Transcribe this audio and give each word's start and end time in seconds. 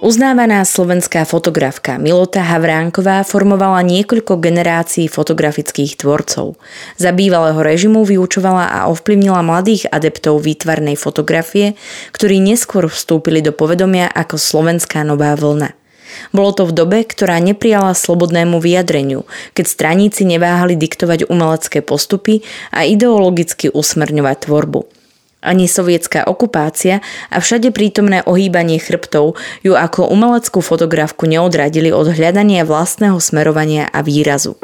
Uznávaná 0.00 0.64
slovenská 0.64 1.28
fotografka 1.28 2.00
Milota 2.00 2.40
Havránková 2.40 3.20
formovala 3.20 3.84
niekoľko 3.84 4.40
generácií 4.40 5.12
fotografických 5.12 6.00
tvorcov. 6.00 6.56
Za 6.96 7.12
bývalého 7.12 7.60
režimu 7.60 8.08
vyučovala 8.08 8.80
a 8.80 8.88
ovplyvnila 8.88 9.44
mladých 9.44 9.92
adeptov 9.92 10.40
výtvarnej 10.40 10.96
fotografie, 10.96 11.76
ktorí 12.16 12.40
neskôr 12.40 12.88
vstúpili 12.88 13.44
do 13.44 13.52
povedomia 13.52 14.08
ako 14.08 14.40
slovenská 14.40 15.04
nová 15.04 15.36
vlna. 15.36 15.76
Bolo 16.32 16.56
to 16.56 16.64
v 16.64 16.72
dobe, 16.80 17.04
ktorá 17.04 17.36
neprijala 17.36 17.92
slobodnému 17.92 18.56
vyjadreniu, 18.56 19.28
keď 19.52 19.68
straníci 19.68 20.24
neváhali 20.24 20.80
diktovať 20.80 21.28
umelecké 21.28 21.84
postupy 21.84 22.40
a 22.72 22.88
ideologicky 22.88 23.68
usmerňovať 23.68 24.48
tvorbu. 24.48 24.99
Ani 25.40 25.64
sovietská 25.64 26.28
okupácia 26.28 27.00
a 27.32 27.36
všade 27.40 27.72
prítomné 27.72 28.20
ohýbanie 28.28 28.76
chrbtov 28.76 29.40
ju 29.64 29.72
ako 29.72 30.12
umeleckú 30.12 30.60
fotografku 30.60 31.24
neodradili 31.24 31.88
od 31.88 32.12
hľadania 32.12 32.68
vlastného 32.68 33.16
smerovania 33.16 33.88
a 33.88 34.04
výrazu. 34.04 34.60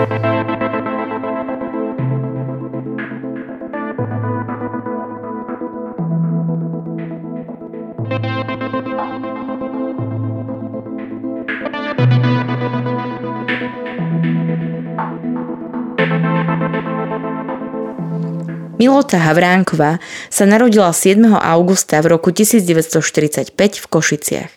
Milota 18.97 19.21
Havránková 19.21 20.01
sa 20.33 20.49
narodila 20.49 20.89
7. 20.89 21.21
augusta 21.29 22.01
v 22.01 22.17
roku 22.17 22.33
1945 22.33 23.53
v 23.53 23.87
Košiciach. 23.93 24.49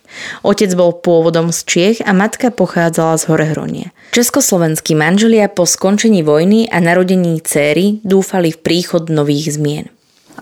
Otec 0.47 0.71
bol 0.79 0.95
pôvodom 0.95 1.51
z 1.51 1.59
Čiech 1.67 1.97
a 2.07 2.15
matka 2.15 2.47
pochádzala 2.47 3.19
z 3.19 3.23
Horehronie. 3.27 3.85
Československí 4.15 4.95
manželia 4.95 5.51
po 5.51 5.67
skončení 5.67 6.23
vojny 6.23 6.71
a 6.71 6.79
narodení 6.79 7.35
céry 7.43 7.99
dúfali 8.07 8.55
v 8.55 8.63
príchod 8.63 9.11
nových 9.11 9.59
zmien. 9.59 9.91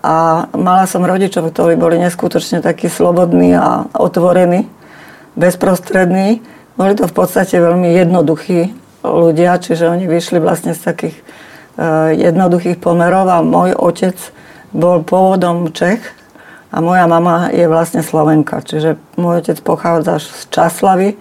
A 0.06 0.46
mala 0.54 0.86
som 0.86 1.02
rodičov, 1.02 1.50
ktorí 1.50 1.74
boli 1.74 1.98
neskutočne 1.98 2.62
takí 2.62 2.94
slobodní 2.94 3.58
a 3.58 3.90
otvorení, 3.98 4.70
bezprostrední. 5.34 6.46
Boli 6.78 6.94
to 6.94 7.10
v 7.10 7.18
podstate 7.18 7.58
veľmi 7.58 7.98
jednoduchí 7.98 8.78
ľudia, 9.02 9.58
čiže 9.58 9.90
oni 9.90 10.06
vyšli 10.06 10.38
vlastne 10.38 10.78
z 10.78 10.86
takých 10.86 11.18
jednoduchých 12.18 12.82
pomerov 12.82 13.30
a 13.30 13.46
môj 13.46 13.78
otec 13.78 14.18
bol 14.74 15.06
pôvodom 15.06 15.70
Čech 15.72 16.02
a 16.74 16.82
moja 16.84 17.06
mama 17.08 17.54
je 17.54 17.70
vlastne 17.70 18.04
Slovenka. 18.04 18.66
Čiže 18.66 18.98
môj 19.16 19.46
otec 19.46 19.58
pochádza 19.62 20.20
z 20.20 20.50
Časlavy 20.52 21.16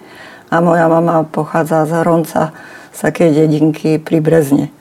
a 0.49 0.55
moja 0.59 0.89
mama 0.89 1.23
pochádza 1.23 1.85
z 1.87 2.03
Hronca, 2.03 2.51
z 2.91 2.99
takej 2.99 3.29
dedinky 3.37 4.01
pri 4.01 4.17
Brezne. 4.19 4.73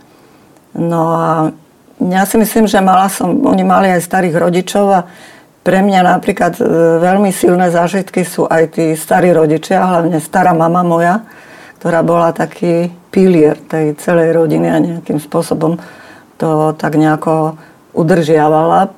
No 0.77 1.13
a 1.13 1.29
ja 2.03 2.23
si 2.29 2.37
myslím, 2.37 2.69
že 2.69 2.85
mala 2.85 3.09
som, 3.09 3.33
oni 3.33 3.65
mali 3.65 3.89
aj 3.89 4.05
starých 4.05 4.37
rodičov 4.37 4.87
a 4.93 5.01
pre 5.67 5.83
mňa 5.83 6.01
napríklad 6.05 6.55
eh, 6.61 6.65
veľmi 7.03 7.33
silné 7.35 7.73
zážitky 7.73 8.23
sú 8.23 8.47
aj 8.47 8.79
tí 8.79 8.85
starí 8.95 9.33
rodičia, 9.35 9.83
hlavne 9.83 10.21
stará 10.23 10.55
mama 10.55 10.87
moja, 10.87 11.27
ktorá 11.87 12.03
bola 12.03 12.35
taký 12.35 12.91
pilier 13.15 13.55
tej 13.55 13.95
celej 14.03 14.35
rodiny 14.35 14.67
a 14.67 14.83
nejakým 14.83 15.23
spôsobom 15.23 15.79
to 16.35 16.75
tak 16.75 16.99
nejako 16.99 17.55
udržiavala, 17.95 18.91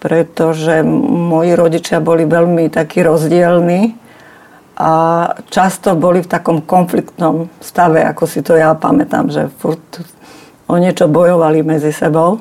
pretože 0.00 0.80
moji 1.04 1.52
rodičia 1.52 2.00
boli 2.00 2.24
veľmi 2.24 2.72
takí 2.72 3.04
rozdielni 3.04 3.92
a 4.80 4.92
často 5.52 6.00
boli 6.00 6.24
v 6.24 6.32
takom 6.32 6.64
konfliktnom 6.64 7.52
stave, 7.60 8.00
ako 8.00 8.24
si 8.24 8.40
to 8.40 8.56
ja 8.56 8.72
pamätám, 8.72 9.28
že 9.28 9.52
furt 9.60 9.84
o 10.64 10.80
niečo 10.80 11.04
bojovali 11.12 11.60
medzi 11.60 11.92
sebou, 11.92 12.40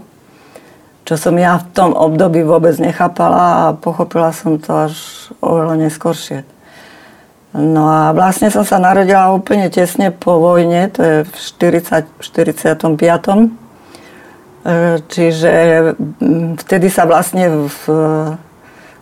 čo 1.03 1.19
som 1.19 1.35
ja 1.35 1.59
v 1.59 1.67
tom 1.75 1.91
období 1.91 2.39
vôbec 2.39 2.79
nechápala 2.79 3.67
a 3.67 3.75
pochopila 3.75 4.31
som 4.31 4.55
to 4.63 4.87
až 4.87 4.95
oveľa 5.43 5.75
neskôršie. 5.75 6.52
No 7.53 7.85
a 7.85 8.09
vlastne 8.17 8.49
som 8.49 8.65
sa 8.65 8.81
narodila 8.81 9.29
úplne 9.29 9.69
tesne 9.69 10.09
po 10.09 10.41
vojne, 10.41 10.89
to 10.89 11.01
je 11.05 11.15
v 11.21 11.33
40, 11.37 12.09
45. 12.17 12.97
E, 14.63 14.97
čiže 15.05 15.51
vtedy 16.57 16.87
sa 16.89 17.05
vlastne 17.05 17.69
v 17.69 17.77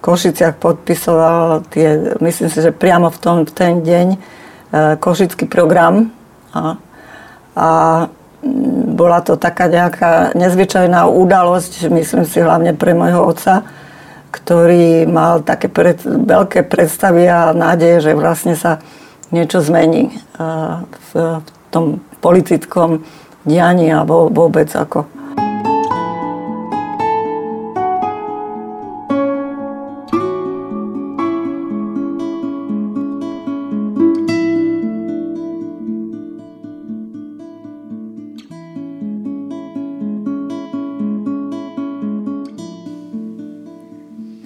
Košiciach 0.02 0.58
podpisoval 0.60 1.64
tie, 1.72 2.18
myslím 2.20 2.50
si, 2.50 2.60
že 2.60 2.76
priamo 2.76 3.14
v, 3.14 3.18
tom, 3.22 3.38
v 3.46 3.52
ten 3.54 3.86
deň 3.86 4.08
e, 4.10 4.18
košický 5.00 5.46
program. 5.48 6.10
A, 6.52 6.76
a 7.56 7.70
bola 8.92 9.22
to 9.22 9.38
taká 9.38 9.70
nejaká 9.70 10.34
nezvyčajná 10.34 11.06
udalosť, 11.06 11.88
myslím 11.94 12.26
si 12.26 12.42
hlavne 12.42 12.74
pre 12.74 12.98
môjho 12.98 13.22
otca, 13.22 13.64
ktorý 14.32 15.06
mal 15.06 15.44
také 15.44 15.68
pred, 15.68 16.00
veľké 16.08 16.66
predstavy 16.66 17.28
a 17.28 17.52
nádeje, 17.52 18.10
že 18.10 18.12
vlastne 18.16 18.56
sa 18.56 18.80
niečo 19.32 19.60
zmení 19.60 20.12
v, 20.36 21.12
v 21.14 21.50
tom 21.72 22.00
politickom 22.24 23.04
dianí 23.44 23.92
a 23.92 24.08
vôbec 24.08 24.72
ako 24.72 25.21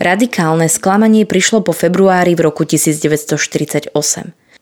Radikálne 0.06 0.70
sklamanie 0.70 1.26
prišlo 1.26 1.66
po 1.66 1.74
februári 1.74 2.38
v 2.38 2.46
roku 2.46 2.62
1948. 2.62 3.90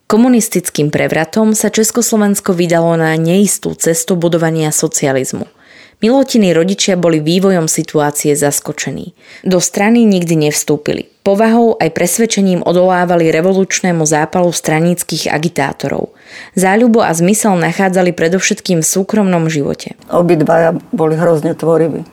Komunistickým 0.08 0.88
prevratom 0.88 1.52
sa 1.52 1.68
Československo 1.68 2.56
vydalo 2.56 2.96
na 2.96 3.12
neistú 3.20 3.76
cestu 3.76 4.16
budovania 4.16 4.72
socializmu. 4.72 5.44
Milotiny 6.00 6.56
rodičia 6.56 6.96
boli 6.96 7.20
vývojom 7.20 7.68
situácie 7.68 8.40
zaskočení. 8.40 9.12
Do 9.44 9.60
strany 9.60 10.08
nikdy 10.08 10.48
nevstúpili. 10.48 11.12
Povahou 11.28 11.76
aj 11.76 11.92
presvedčením 11.92 12.64
odolávali 12.64 13.28
revolučnému 13.28 14.08
zápalu 14.08 14.48
straníckých 14.48 15.28
agitátorov. 15.28 16.16
Záľubo 16.56 17.04
a 17.04 17.12
zmysel 17.12 17.60
nachádzali 17.60 18.16
predovšetkým 18.16 18.80
v 18.80 18.88
súkromnom 18.88 19.52
živote. 19.52 20.00
Obidvaja 20.08 20.80
boli 20.96 21.20
hrozne 21.20 21.52
tvoriví. 21.52 22.08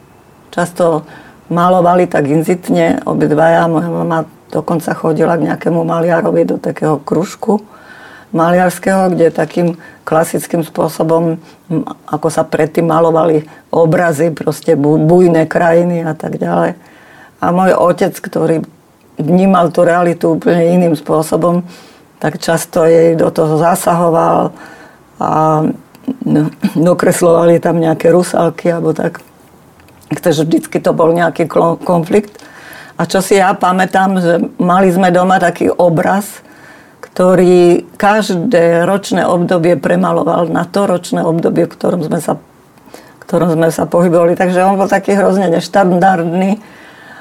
Často 0.50 1.06
malovali 1.50 2.06
tak 2.06 2.31
inzitne 2.31 3.02
obidvaja. 3.05 3.67
Moja 3.67 3.91
mama 3.91 4.19
dokonca 4.49 4.94
chodila 4.94 5.37
k 5.37 5.50
nejakému 5.52 5.82
maliarovi 5.82 6.47
do 6.47 6.56
takého 6.56 7.02
kružku 7.02 7.61
maliarského, 8.31 9.11
kde 9.11 9.35
takým 9.35 9.69
klasickým 10.06 10.62
spôsobom, 10.62 11.38
ako 12.06 12.29
sa 12.31 12.47
predtým 12.47 12.87
malovali 12.87 13.47
obrazy, 13.75 14.31
proste 14.31 14.79
bujné 14.79 15.50
krajiny 15.50 16.06
a 16.06 16.14
tak 16.14 16.38
ďalej. 16.38 16.79
A 17.43 17.44
môj 17.50 17.75
otec, 17.75 18.14
ktorý 18.14 18.62
vnímal 19.19 19.75
tú 19.75 19.82
realitu 19.82 20.38
úplne 20.38 20.79
iným 20.79 20.94
spôsobom, 20.94 21.67
tak 22.23 22.38
často 22.38 22.85
jej 22.87 23.17
do 23.17 23.32
toho 23.32 23.56
zasahoval 23.58 24.52
a 25.20 25.31
no, 26.25 26.41
dokreslovali 26.76 27.58
tam 27.58 27.81
nejaké 27.81 28.12
rusalky 28.12 28.70
alebo 28.70 28.93
tak. 28.93 29.25
Takže 30.11 30.43
vždycky 30.43 30.83
to 30.83 30.91
bol 30.91 31.15
nejaký 31.15 31.47
konflikt. 31.87 32.35
A 32.99 33.07
čo 33.09 33.23
si 33.25 33.39
ja 33.39 33.55
pamätám, 33.57 34.19
že 34.21 34.33
mali 34.61 34.91
sme 34.91 35.09
doma 35.15 35.41
taký 35.41 35.71
obraz, 35.73 36.43
ktorý 37.01 37.89
každé 37.97 38.85
ročné 38.85 39.25
obdobie 39.25 39.79
premaloval 39.79 40.51
na 40.53 40.69
to 40.69 40.85
ročné 40.85 41.25
obdobie, 41.25 41.65
v 41.65 41.73
ktorom 41.73 42.05
sme 42.05 42.21
sa, 42.21 42.37
ktorom 43.25 43.57
sme 43.57 43.73
sa 43.73 43.89
pohybovali. 43.89 44.37
Takže 44.37 44.67
on 44.67 44.77
bol 44.77 44.91
taký 44.91 45.17
hrozne 45.17 45.49
neštandardný. 45.49 46.61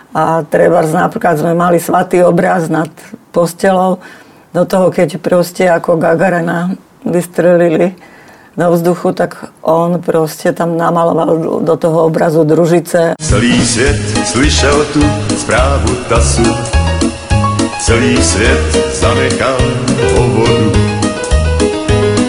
A 0.10 0.42
treba, 0.50 0.82
napríklad 0.82 1.38
sme 1.38 1.54
mali 1.54 1.78
svatý 1.78 2.26
obraz 2.26 2.66
nad 2.68 2.90
postelou, 3.30 4.02
do 4.50 4.66
toho, 4.66 4.90
keď 4.90 5.22
proste 5.22 5.70
ako 5.70 6.02
Gagarena 6.02 6.74
vystrelili 7.06 7.94
do 8.60 8.72
vzduchu, 8.72 9.12
tak 9.12 9.46
on 9.62 10.02
proste 10.02 10.52
tam 10.54 10.78
namaloval 10.78 11.64
do 11.64 11.76
toho 11.78 12.04
obrazu 12.04 12.44
družice. 12.44 13.14
Celý 13.22 13.66
svět 13.66 14.00
slyšel 14.26 14.86
tu 14.94 15.02
zprávu 15.38 15.96
TASu, 16.10 16.44
celý 17.80 18.24
svět 18.24 18.94
zanechal 19.00 19.58
hovoru. 20.16 20.72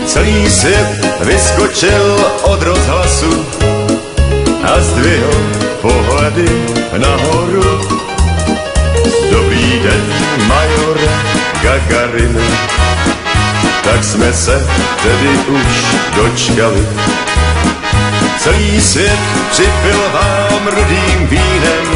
Celý 0.07 0.51
svět 0.51 1.07
vyskočil 1.21 2.17
od 2.43 2.63
rozhlasu 2.63 3.47
a 4.63 4.81
zdvihl 4.81 5.31
pohledy 5.83 6.49
nahoru. 6.99 7.81
Dobrý 9.31 9.81
den, 9.83 10.05
majore 10.49 11.09
Gagarin, 11.63 12.39
tak 13.91 14.05
jsme 14.05 14.33
se 14.33 14.67
tedy 15.03 15.31
už 15.51 15.97
dočkali. 16.17 16.87
Celý 18.39 18.81
svět 18.81 19.19
připil 19.51 19.99
vám 20.13 20.67
rudým 20.67 21.27
vínem, 21.27 21.87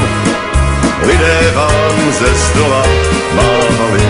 lidé 1.06 1.52
vám 1.54 2.12
ze 2.12 2.34
stola 2.34 2.82
mávali. 3.34 4.02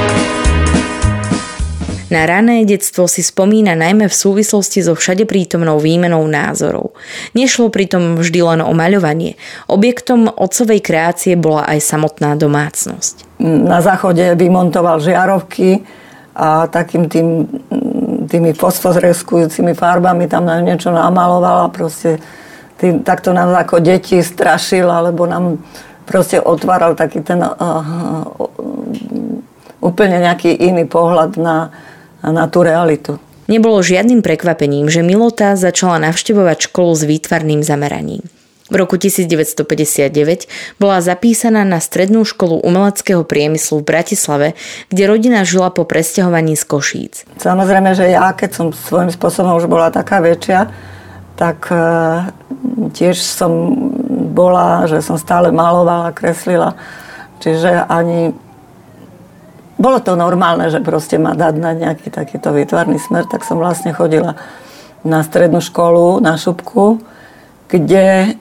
Na 2.11 2.27
rané 2.27 2.63
detstvo 2.63 3.11
si 3.11 3.27
spomína 3.27 3.75
najmä 3.75 4.07
v 4.07 4.15
súvislosti 4.15 4.87
so 4.87 4.95
všade 4.95 5.27
prítomnou 5.27 5.83
výmenou 5.83 6.23
názorov. 6.31 6.95
Nešlo 7.35 7.75
pritom 7.75 8.15
vždy 8.15 8.39
len 8.39 8.61
o 8.63 8.71
maľovanie. 8.71 9.35
Objektom 9.67 10.31
otcovej 10.31 10.79
kreácie 10.79 11.35
bola 11.35 11.67
aj 11.67 11.83
samotná 11.83 12.39
domácnosť. 12.39 13.43
Na 13.43 13.83
záchode 13.83 14.39
vymontoval 14.39 15.03
žiarovky 15.03 15.83
a 16.35 16.67
takým 16.67 17.07
tým, 17.07 17.47
tými 18.27 18.51
fosforeskujúcimi 18.59 19.79
farbami 19.79 20.27
tam 20.27 20.51
niečo 20.51 20.91
namaloval 20.91 21.67
a 21.67 21.73
proste 21.73 22.19
tým, 22.79 23.07
takto 23.07 23.31
nás 23.31 23.47
ako 23.55 23.79
deti 23.79 24.19
strašil, 24.19 24.91
alebo 24.91 25.31
nám 25.31 25.63
proste 26.05 26.43
otváral 26.43 26.99
taký 26.99 27.23
ten 27.23 27.39
uh, 27.39 28.27
úplne 29.79 30.19
nejaký 30.19 30.51
iný 30.53 30.85
pohľad 30.91 31.39
na, 31.39 31.71
na 32.21 32.51
tú 32.51 32.67
realitu. 32.67 33.17
Nebolo 33.45 33.85
žiadnym 33.85 34.25
prekvapením, 34.25 34.89
že 34.89 35.05
Milota 35.05 35.53
začala 35.55 36.01
navštevovať 36.01 36.73
školu 36.73 36.93
s 36.97 37.03
výtvarným 37.05 37.61
zameraním. 37.61 38.25
V 38.73 38.81
roku 38.81 38.97
1959 38.97 40.81
bola 40.81 41.05
zapísaná 41.05 41.69
na 41.69 41.85
strednú 41.85 42.25
školu 42.25 42.65
umeleckého 42.65 43.21
priemyslu 43.21 43.85
v 43.85 43.89
Bratislave, 43.93 44.49
kde 44.89 45.05
rodina 45.05 45.45
žila 45.45 45.69
po 45.69 45.85
presťahovaní 45.85 46.57
z 46.57 46.65
Košíc. 46.65 47.15
Samozrejme, 47.37 47.93
že 47.93 48.09
ja, 48.09 48.33
keď 48.33 48.51
som 48.57 48.67
svojím 48.73 49.13
spôsobom 49.13 49.61
už 49.61 49.69
bola 49.69 49.93
taká 49.93 50.25
väčšia, 50.25 50.73
tak 51.37 51.69
e, 51.69 51.77
tiež 52.97 53.21
som 53.21 53.53
bola, 54.33 54.89
že 54.89 55.05
som 55.05 55.21
stále 55.21 55.53
malovala, 55.53 56.17
kreslila. 56.17 56.73
Čiže 57.45 57.85
ani 57.85 58.33
bolo 59.77 60.01
to 60.01 60.17
normálne, 60.17 60.73
že 60.73 60.81
proste 60.81 61.21
ma 61.21 61.37
dať 61.37 61.55
na 61.61 61.77
nejaký 61.77 62.09
takýto 62.09 62.55
výtvarný 62.55 62.97
smer, 62.97 63.29
tak 63.29 63.45
som 63.45 63.61
vlastne 63.61 63.93
chodila 63.93 64.39
na 65.05 65.21
strednú 65.21 65.61
školu, 65.61 66.23
na 66.25 66.41
Šupku, 66.41 67.03
kde 67.69 68.39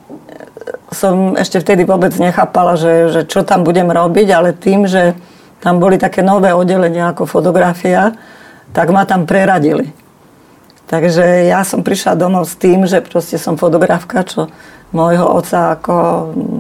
som 0.94 1.36
ešte 1.36 1.60
vtedy 1.60 1.84
vôbec 1.84 2.14
nechápala, 2.16 2.78
že, 2.80 3.10
že 3.12 3.22
čo 3.28 3.44
tam 3.44 3.66
budem 3.66 3.90
robiť, 3.90 4.28
ale 4.32 4.56
tým, 4.56 4.88
že 4.88 5.18
tam 5.60 5.82
boli 5.82 6.00
také 6.00 6.22
nové 6.22 6.54
oddelenia 6.54 7.12
ako 7.12 7.28
fotografia, 7.28 8.16
tak 8.72 8.90
ma 8.94 9.04
tam 9.04 9.28
preradili. 9.28 9.92
Takže 10.88 11.50
ja 11.50 11.66
som 11.66 11.82
prišla 11.82 12.14
domov 12.14 12.46
s 12.46 12.60
tým, 12.60 12.86
že 12.86 13.02
proste 13.02 13.42
som 13.42 13.58
fotografka, 13.58 14.22
čo 14.28 14.52
môjho 14.94 15.26
otca 15.26 15.74
ako 15.74 15.96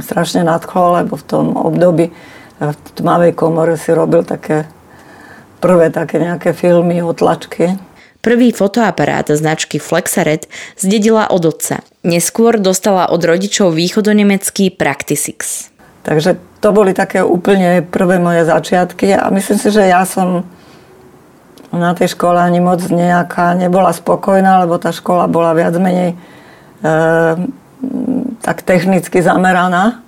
strašne 0.01 0.41
nadchlo, 0.41 1.03
lebo 1.03 1.13
v 1.13 1.25
tom 1.27 1.45
období 1.53 2.09
v 2.57 2.77
tmavej 2.97 3.37
komore 3.37 3.75
si 3.77 3.93
robil 3.93 4.25
také 4.25 4.65
prvé 5.63 5.87
také 5.87 6.19
nejaké 6.19 6.51
filmy, 6.51 6.99
otlačky. 6.99 7.79
Prvý 8.23 8.55
fotoaparát 8.55 9.27
značky 9.27 9.83
Flexaret 9.83 10.47
zdedila 10.79 11.27
od 11.27 11.43
otca. 11.43 11.83
Neskôr 12.07 12.55
dostala 12.55 13.11
od 13.11 13.19
rodičov 13.19 13.75
východonemecký 13.75 14.71
Practisix. 14.79 15.67
Takže 16.07 16.39
to 16.63 16.71
boli 16.71 16.95
také 16.95 17.19
úplne 17.19 17.83
prvé 17.83 18.23
moje 18.23 18.47
začiatky 18.47 19.11
a 19.11 19.27
myslím 19.27 19.59
si, 19.59 19.67
že 19.75 19.91
ja 19.91 20.07
som 20.07 20.47
na 21.75 21.91
tej 21.91 22.15
škole 22.15 22.39
ani 22.39 22.63
moc 22.63 22.79
nejaká 22.87 23.59
nebola 23.59 23.91
spokojná, 23.91 24.63
lebo 24.63 24.79
tá 24.79 24.95
škola 24.95 25.27
bola 25.27 25.51
viac 25.51 25.75
menej 25.75 26.15
e, 26.15 26.17
tak 28.39 28.63
technicky 28.63 29.19
zameraná 29.19 29.99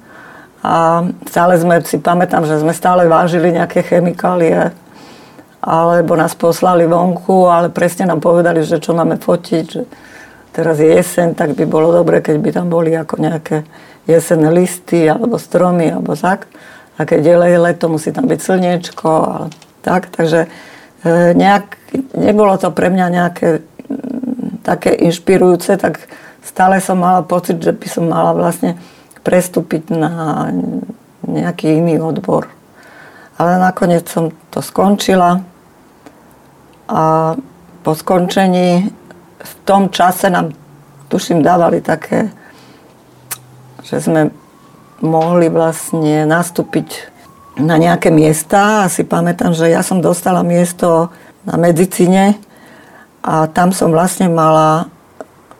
a 0.63 1.03
stále 1.27 1.59
sme, 1.59 1.83
si 1.83 1.99
pamätám, 1.99 2.47
že 2.47 2.63
sme 2.63 2.71
stále 2.71 3.11
vážili 3.11 3.51
nejaké 3.51 3.83
chemikálie, 3.83 4.71
alebo 5.61 6.15
nás 6.15 6.35
poslali 6.35 6.85
vonku, 6.85 7.47
ale 7.47 7.69
presne 7.69 8.09
nám 8.09 8.21
povedali, 8.21 8.61
že 8.61 8.81
čo 8.81 8.93
máme 8.93 9.17
fotiť, 9.17 9.63
že 9.65 9.81
teraz 10.55 10.79
je 10.79 10.87
jeseň, 10.87 11.35
tak 11.35 11.53
by 11.57 11.67
bolo 11.67 11.91
dobre, 11.91 12.23
keď 12.23 12.35
by 12.39 12.49
tam 12.55 12.67
boli 12.71 12.95
ako 12.95 13.19
nejaké 13.19 13.67
jesenné 14.07 14.53
listy, 14.53 15.09
alebo 15.09 15.41
stromy, 15.41 15.91
alebo 15.91 16.13
tak. 16.13 16.47
A 16.95 17.03
keď 17.03 17.21
je 17.27 17.59
leto, 17.59 17.91
musí 17.91 18.15
tam 18.15 18.29
byť 18.29 18.39
slniečko, 18.39 19.09
a 19.09 19.35
tak. 19.83 20.13
Takže 20.13 20.47
e, 20.47 20.49
nejak, 21.35 21.75
nebolo 22.15 22.55
to 22.55 22.71
pre 22.71 22.87
mňa 22.87 23.07
nejaké 23.11 23.65
také 24.65 24.97
inšpirujúce, 24.97 25.77
tak 25.77 26.01
stále 26.41 26.81
som 26.81 26.97
mala 26.97 27.21
pocit, 27.21 27.61
že 27.61 27.73
by 27.73 27.87
som 27.89 28.09
mala 28.09 28.33
vlastne 28.33 28.77
prestúpiť 29.21 29.93
na 29.93 30.49
nejaký 31.25 31.81
iný 31.81 32.01
odbor. 32.01 32.49
Ale 33.35 33.59
nakoniec 33.59 34.07
som 34.07 34.31
to 34.47 34.63
skončila 34.63 35.43
a 36.87 37.35
po 37.83 37.91
skončení 37.91 38.87
v 39.45 39.53
tom 39.67 39.91
čase 39.91 40.31
nám, 40.31 40.55
tuším, 41.11 41.43
dávali 41.43 41.83
také, 41.83 42.31
že 43.83 44.01
sme 44.01 44.31
mohli 45.03 45.51
vlastne 45.51 46.23
nastúpiť 46.25 47.11
na 47.59 47.75
nejaké 47.77 48.09
miesta. 48.09 48.87
A 48.87 48.91
si 48.91 49.03
pamätám, 49.03 49.53
že 49.53 49.69
ja 49.69 49.83
som 49.83 50.01
dostala 50.01 50.41
miesto 50.41 51.11
na 51.45 51.59
medicíne 51.59 52.39
a 53.21 53.45
tam 53.49 53.69
som 53.75 53.93
vlastne 53.93 54.29
mala, 54.29 54.89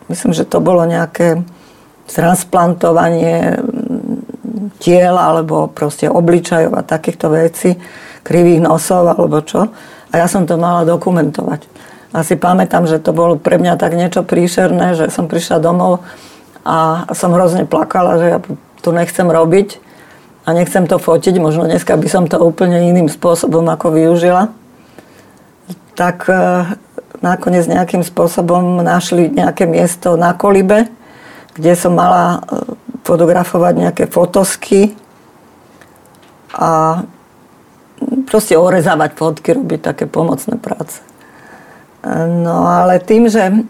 myslím, 0.10 0.34
že 0.34 0.48
to 0.48 0.62
bolo 0.62 0.86
nejaké 0.86 1.41
transplantovanie 2.05 3.58
tiel 4.79 5.15
alebo 5.15 5.72
proste 5.72 6.12
obličajov 6.12 6.75
a 6.75 6.86
takýchto 6.86 7.32
vecí, 7.32 7.75
krivých 8.25 8.65
nosov 8.65 9.08
alebo 9.12 9.41
čo. 9.46 9.70
A 10.12 10.13
ja 10.24 10.27
som 10.32 10.48
to 10.48 10.55
mala 10.55 10.88
dokumentovať. 10.88 11.67
A 12.15 12.24
si 12.24 12.39
pamätám, 12.39 12.88
že 12.88 13.03
to 13.03 13.12
bolo 13.12 13.36
pre 13.36 13.60
mňa 13.60 13.75
tak 13.75 13.91
niečo 14.00 14.24
príšerné, 14.24 14.96
že 14.96 15.12
som 15.12 15.27
prišla 15.27 15.60
domov 15.60 16.00
a 16.63 17.05
som 17.12 17.36
hrozne 17.36 17.67
plakala, 17.67 18.17
že 18.17 18.27
ja 18.32 18.39
tu 18.79 18.89
nechcem 18.96 19.27
robiť 19.27 19.84
a 20.48 20.53
nechcem 20.55 20.88
to 20.88 20.96
fotiť. 20.96 21.36
Možno 21.44 21.67
dneska 21.67 21.98
by 21.98 22.08
som 22.08 22.24
to 22.29 22.39
úplne 22.39 22.88
iným 22.88 23.12
spôsobom 23.12 23.67
ako 23.67 23.91
využila. 23.91 24.53
Tak 26.00 26.29
e, 26.29 26.36
nakoniec 27.20 27.65
nejakým 27.67 28.05
spôsobom 28.05 28.79
našli 28.79 29.27
nejaké 29.34 29.65
miesto 29.65 30.15
na 30.15 30.38
kolibe, 30.38 30.88
kde 31.58 31.74
som 31.75 31.98
mala 31.98 32.39
e, 32.46 32.85
fotografovať 33.06 33.74
nejaké 33.78 34.04
fotosky 34.10 34.98
a 36.58 37.04
proste 38.26 38.58
orezávať 38.58 39.14
fotky, 39.14 39.54
robiť 39.54 39.80
také 39.94 40.06
pomocné 40.10 40.58
práce. 40.58 41.00
No 42.42 42.66
ale 42.66 42.98
tým, 42.98 43.30
že 43.30 43.66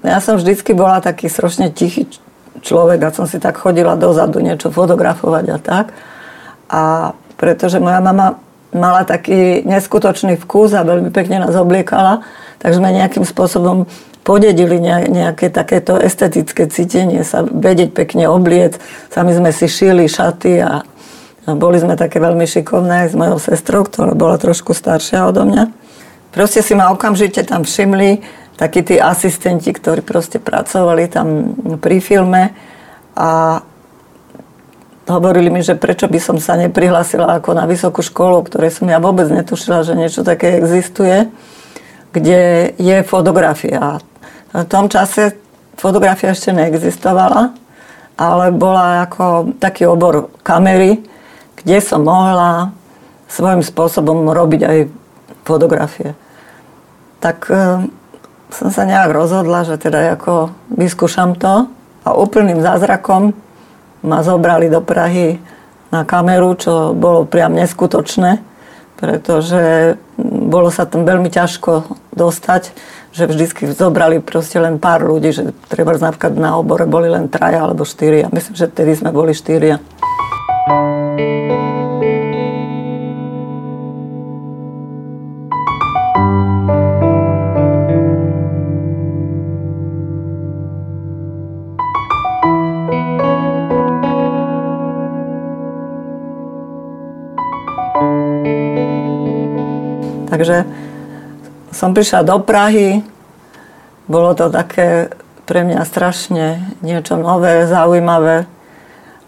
ja 0.00 0.18
som 0.24 0.40
vždycky 0.40 0.72
bola 0.72 1.04
taký 1.04 1.28
strašne 1.28 1.68
tichý 1.68 2.08
človek 2.64 3.00
a 3.04 3.14
som 3.14 3.28
si 3.28 3.36
tak 3.36 3.60
chodila 3.60 3.96
dozadu 4.00 4.40
niečo 4.40 4.72
fotografovať 4.72 5.44
a 5.52 5.58
tak. 5.60 5.86
A 6.72 6.82
pretože 7.36 7.76
moja 7.76 8.00
mama 8.00 8.40
mala 8.72 9.04
taký 9.04 9.64
neskutočný 9.64 10.40
vkus 10.40 10.72
a 10.72 10.84
veľmi 10.84 11.12
pekne 11.12 11.40
nás 11.44 11.54
obliekala, 11.56 12.24
tak 12.60 12.76
sme 12.76 12.92
nejakým 12.92 13.24
spôsobom 13.24 13.88
podedili 14.26 14.82
nejaké 14.82 15.54
takéto 15.54 15.94
estetické 15.94 16.66
cítenie, 16.66 17.22
sa 17.22 17.46
vedieť 17.46 17.94
pekne 17.94 18.26
obliec. 18.26 18.74
Sami 19.06 19.30
sme 19.30 19.54
si 19.54 19.70
šili 19.70 20.10
šaty 20.10 20.58
a 20.66 20.82
boli 21.54 21.78
sme 21.78 21.94
také 21.94 22.18
veľmi 22.18 22.42
šikovné 22.42 23.06
s 23.06 23.14
mojou 23.14 23.38
sestrou, 23.38 23.86
ktorá 23.86 24.18
bola 24.18 24.34
trošku 24.34 24.74
staršia 24.74 25.30
odo 25.30 25.46
mňa. 25.46 25.70
Proste 26.34 26.58
si 26.58 26.74
ma 26.74 26.90
okamžite 26.90 27.46
tam 27.46 27.62
všimli 27.62 28.18
takí 28.58 28.82
tí 28.82 28.98
asistenti, 28.98 29.70
ktorí 29.70 30.02
proste 30.02 30.42
pracovali 30.42 31.06
tam 31.06 31.54
pri 31.78 32.02
filme 32.02 32.50
a 33.14 33.62
hovorili 35.06 35.54
mi, 35.54 35.62
že 35.62 35.78
prečo 35.78 36.10
by 36.10 36.18
som 36.18 36.36
sa 36.42 36.58
neprihlásila 36.58 37.38
ako 37.38 37.54
na 37.54 37.62
vysokú 37.70 38.02
školu, 38.02 38.42
ktorej 38.42 38.74
som 38.74 38.90
ja 38.90 38.98
vôbec 38.98 39.30
netušila, 39.30 39.86
že 39.86 39.94
niečo 39.94 40.26
také 40.26 40.58
existuje, 40.58 41.30
kde 42.10 42.74
je 42.74 42.96
fotografia. 43.06 44.02
V 44.56 44.64
tom 44.64 44.88
čase 44.88 45.36
fotografia 45.76 46.32
ešte 46.32 46.48
neexistovala, 46.48 47.52
ale 48.16 48.44
bola 48.56 49.04
ako 49.04 49.52
taký 49.60 49.84
obor 49.84 50.32
kamery, 50.40 51.04
kde 51.60 51.76
som 51.84 52.00
mohla 52.00 52.72
svojím 53.28 53.60
spôsobom 53.60 54.32
robiť 54.32 54.60
aj 54.64 54.78
fotografie. 55.44 56.16
Tak 57.20 57.52
e, 57.52 57.84
som 58.48 58.68
sa 58.72 58.88
nejak 58.88 59.12
rozhodla, 59.12 59.68
že 59.68 59.76
teda 59.76 60.16
ako 60.16 60.56
vyskúšam 60.72 61.36
to 61.36 61.68
a 62.06 62.08
úplným 62.16 62.64
zázrakom 62.64 63.36
ma 64.00 64.24
zobrali 64.24 64.72
do 64.72 64.80
Prahy 64.80 65.36
na 65.92 66.08
kameru, 66.08 66.56
čo 66.56 66.96
bolo 66.96 67.28
priam 67.28 67.52
neskutočné, 67.52 68.40
pretože 68.96 69.96
bolo 70.48 70.72
sa 70.72 70.88
tam 70.88 71.04
veľmi 71.04 71.28
ťažko 71.28 71.92
dostať 72.16 72.72
že 73.16 73.24
vždycky 73.24 73.72
zobrali 73.72 74.20
proste 74.20 74.60
len 74.60 74.76
pár 74.76 75.00
ľudí, 75.00 75.32
že 75.32 75.56
treba 75.72 75.96
napríklad 75.96 76.36
na 76.36 76.60
obore 76.60 76.84
boli 76.84 77.08
len 77.08 77.32
traja 77.32 77.64
alebo 77.64 77.88
štyria. 77.88 78.28
Myslím, 78.28 78.60
že 78.60 78.68
vtedy 78.68 78.92
sme 78.92 79.08
boli 79.08 79.32
štyria. 79.32 79.80
Takže 100.36 100.75
som 101.76 101.92
prišla 101.92 102.24
do 102.24 102.40
Prahy, 102.40 103.04
bolo 104.08 104.32
to 104.32 104.48
také 104.48 105.12
pre 105.44 105.60
mňa 105.62 105.84
strašne 105.84 106.72
niečo 106.80 107.20
nové, 107.20 107.68
zaujímavé. 107.68 108.48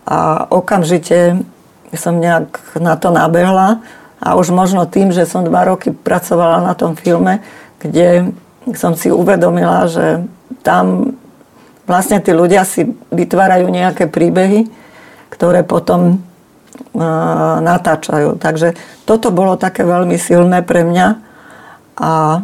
A 0.09 0.49
okamžite 0.49 1.45
som 1.93 2.17
nejak 2.17 2.81
na 2.81 2.97
to 2.97 3.12
nabehla. 3.12 3.85
A 4.19 4.35
už 4.35 4.50
možno 4.50 4.88
tým, 4.88 5.12
že 5.12 5.28
som 5.28 5.47
dva 5.47 5.69
roky 5.69 5.93
pracovala 5.93 6.64
na 6.64 6.75
tom 6.75 6.99
filme, 6.99 7.45
kde 7.78 8.35
som 8.75 8.97
si 8.97 9.12
uvedomila, 9.12 9.87
že 9.87 10.26
tam 10.64 11.14
vlastne 11.87 12.19
tí 12.19 12.35
ľudia 12.35 12.67
si 12.67 12.88
vytvárajú 13.14 13.71
nejaké 13.71 14.11
príbehy, 14.11 14.67
ktoré 15.31 15.62
potom 15.62 16.25
natáčajú. 17.62 18.43
Takže 18.43 18.75
toto 19.07 19.31
bolo 19.31 19.55
také 19.55 19.87
veľmi 19.87 20.19
silné 20.19 20.67
pre 20.67 20.83
mňa 20.83 21.28
a 21.99 22.40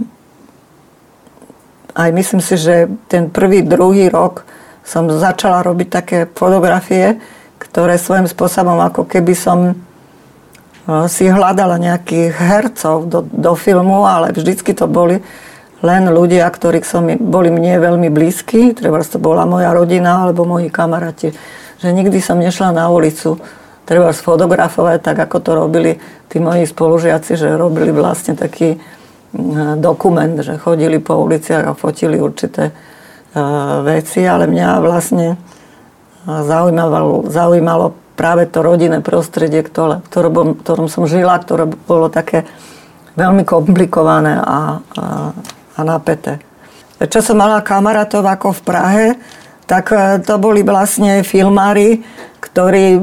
aj 1.95 2.11
myslím 2.11 2.43
si, 2.43 2.59
že 2.59 2.91
ten 3.07 3.31
prvý, 3.31 3.63
druhý 3.63 4.11
rok 4.11 4.43
som 4.83 5.07
začala 5.09 5.63
robiť 5.63 5.89
také 5.89 6.19
fotografie, 6.27 7.23
ktoré 7.63 7.97
svojím 7.97 8.27
spôsobom 8.27 8.77
ako 8.83 9.07
keby 9.07 9.33
som 9.33 9.59
e, 9.71 9.75
si 11.07 11.31
hľadala 11.31 11.79
nejakých 11.79 12.35
hercov 12.35 13.07
do, 13.09 13.23
do 13.25 13.53
filmu, 13.55 14.05
ale 14.05 14.35
vždycky 14.35 14.75
to 14.75 14.91
boli 14.91 15.23
len 15.81 16.09
ľudia, 16.11 16.51
ktorí 16.51 16.83
som, 16.83 17.07
boli 17.07 17.49
mne 17.49 17.79
veľmi 17.79 18.09
blízki, 18.11 18.75
treba 18.75 19.01
to 19.07 19.23
bola 19.23 19.47
moja 19.47 19.71
rodina 19.71 20.27
alebo 20.27 20.49
moji 20.49 20.69
kamaráti. 20.69 21.31
Že 21.79 21.89
nikdy 21.95 22.19
som 22.19 22.43
nešla 22.43 22.75
na 22.75 22.91
ulicu 22.91 23.39
treba 23.85 24.11
sfotografovať, 24.11 24.99
tak 25.05 25.17
ako 25.29 25.37
to 25.45 25.51
robili 25.53 26.01
tí 26.33 26.41
moji 26.41 26.65
spolužiaci, 26.65 27.37
že 27.37 27.61
robili 27.61 27.93
vlastne 27.93 28.33
taký 28.33 28.81
dokument, 29.79 30.39
že 30.39 30.59
chodili 30.59 31.03
po 31.03 31.19
uliciach 31.27 31.65
a 31.67 31.79
fotili 31.79 32.23
určité 32.23 32.71
e, 32.71 32.73
veci, 33.83 34.23
ale 34.23 34.47
mňa 34.47 34.69
vlastne 34.79 35.37
zaujímalo, 36.25 37.29
zaujímalo 37.29 37.93
práve 38.15 38.47
to 38.47 38.63
rodinné 38.63 39.03
prostredie, 39.03 39.61
ktoré, 39.67 40.01
ktorom, 40.07 40.63
ktorom 40.63 40.87
som 40.87 41.05
žila, 41.11 41.37
ktoré 41.43 41.67
bolo 41.67 42.09
také 42.09 42.47
veľmi 43.19 43.43
komplikované 43.43 44.39
a, 44.39 44.41
a, 44.41 44.61
a 45.77 45.81
napäté. 45.83 46.39
Čo 47.03 47.21
som 47.21 47.37
mala 47.43 47.61
kamarátov 47.61 48.23
ako 48.23 48.55
v 48.55 48.61
Prahe, 48.63 49.07
tak 49.67 49.91
e, 49.91 50.23
to 50.23 50.39
boli 50.39 50.63
vlastne 50.63 51.27
filmári, 51.27 52.07
ktorí 52.39 53.03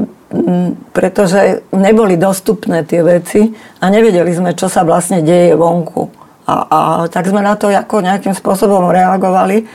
pretože 0.96 1.60
neboli 1.76 2.16
dostupné 2.16 2.88
tie 2.88 3.04
veci 3.04 3.52
a 3.80 3.84
nevedeli 3.92 4.32
sme, 4.32 4.56
čo 4.56 4.64
sa 4.72 4.80
vlastne 4.80 5.20
deje 5.20 5.52
vonku. 5.52 6.21
A, 6.46 6.54
a 6.66 6.78
tak 7.06 7.30
sme 7.30 7.42
na 7.42 7.54
to 7.54 7.70
ako 7.70 8.02
nejakým 8.02 8.34
spôsobom 8.34 8.90
reagovali 8.90 9.66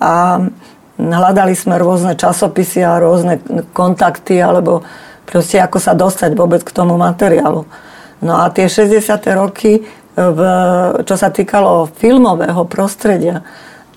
a 0.00 0.40
hľadali 0.98 1.52
sme 1.52 1.76
rôzne 1.76 2.14
časopisy 2.14 2.80
a 2.80 3.02
rôzne 3.02 3.42
kontakty 3.74 4.38
alebo 4.38 4.86
proste 5.26 5.58
ako 5.58 5.78
sa 5.82 5.92
dostať 5.92 6.32
vôbec 6.32 6.62
k 6.62 6.74
tomu 6.74 6.94
materiálu. 6.96 7.66
No 8.24 8.40
a 8.40 8.48
tie 8.48 8.70
60. 8.70 9.04
roky, 9.36 9.84
v, 10.14 10.40
čo 11.02 11.14
sa 11.18 11.28
týkalo 11.34 11.90
filmového 11.90 12.62
prostredia, 12.70 13.42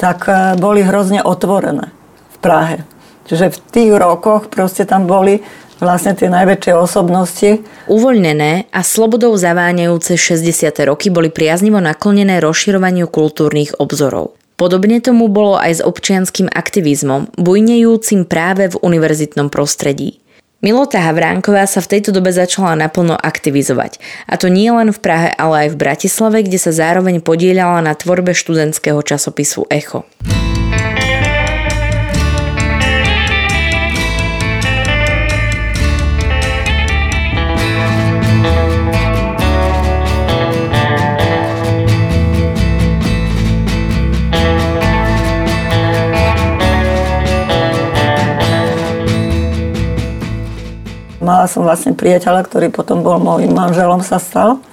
tak 0.01 0.25
e, 0.25 0.57
boli 0.57 0.81
hrozne 0.81 1.21
otvorené 1.21 1.93
v 2.33 2.37
Prahe. 2.41 2.77
Čiže 3.29 3.53
v 3.53 3.57
tých 3.69 3.91
rokoch 3.93 4.49
proste 4.49 4.87
tam 4.87 5.05
boli 5.05 5.45
vlastne 5.79 6.13
tie 6.17 6.29
najväčšie 6.29 6.73
osobnosti. 6.73 7.49
Uvoľnené 7.89 8.69
a 8.69 8.81
slobodou 8.81 9.33
zaváňajúce 9.37 10.17
60. 10.17 10.73
roky 10.89 11.13
boli 11.13 11.29
priaznivo 11.29 11.77
naklonené 11.81 12.41
rozširovaniu 12.41 13.09
kultúrnych 13.09 13.77
obzorov. 13.77 14.37
Podobne 14.57 14.97
tomu 14.97 15.29
bolo 15.29 15.53
aj 15.53 15.71
s 15.77 15.85
občianským 15.85 16.49
aktivizmom, 16.49 17.29
bujnejúcim 17.37 18.25
práve 18.25 18.73
v 18.73 18.79
univerzitnom 18.81 19.53
prostredí. 19.53 20.17
Milota 20.65 20.97
Havránková 20.97 21.69
sa 21.69 21.85
v 21.85 21.93
tejto 21.93 22.09
dobe 22.09 22.33
začala 22.33 22.73
naplno 22.73 23.13
aktivizovať. 23.13 24.01
A 24.25 24.41
to 24.41 24.49
nie 24.49 24.73
len 24.73 24.89
v 24.89 24.97
Prahe, 24.97 25.29
ale 25.37 25.69
aj 25.69 25.77
v 25.77 25.79
Bratislave, 25.85 26.41
kde 26.41 26.57
sa 26.57 26.73
zároveň 26.73 27.21
podielala 27.21 27.77
na 27.85 27.93
tvorbe 27.93 28.33
študentského 28.33 28.97
časopisu 29.05 29.69
Echo. 29.69 30.09
Mala 51.27 51.51
som 51.51 51.67
vlastne 51.67 51.91
priateľa, 51.91 52.47
ktorý 52.47 52.71
potom 52.71 53.03
bol 53.03 53.19
môjim 53.19 53.51
manželom 53.51 53.99
sa 53.99 54.15
stal, 54.15 54.63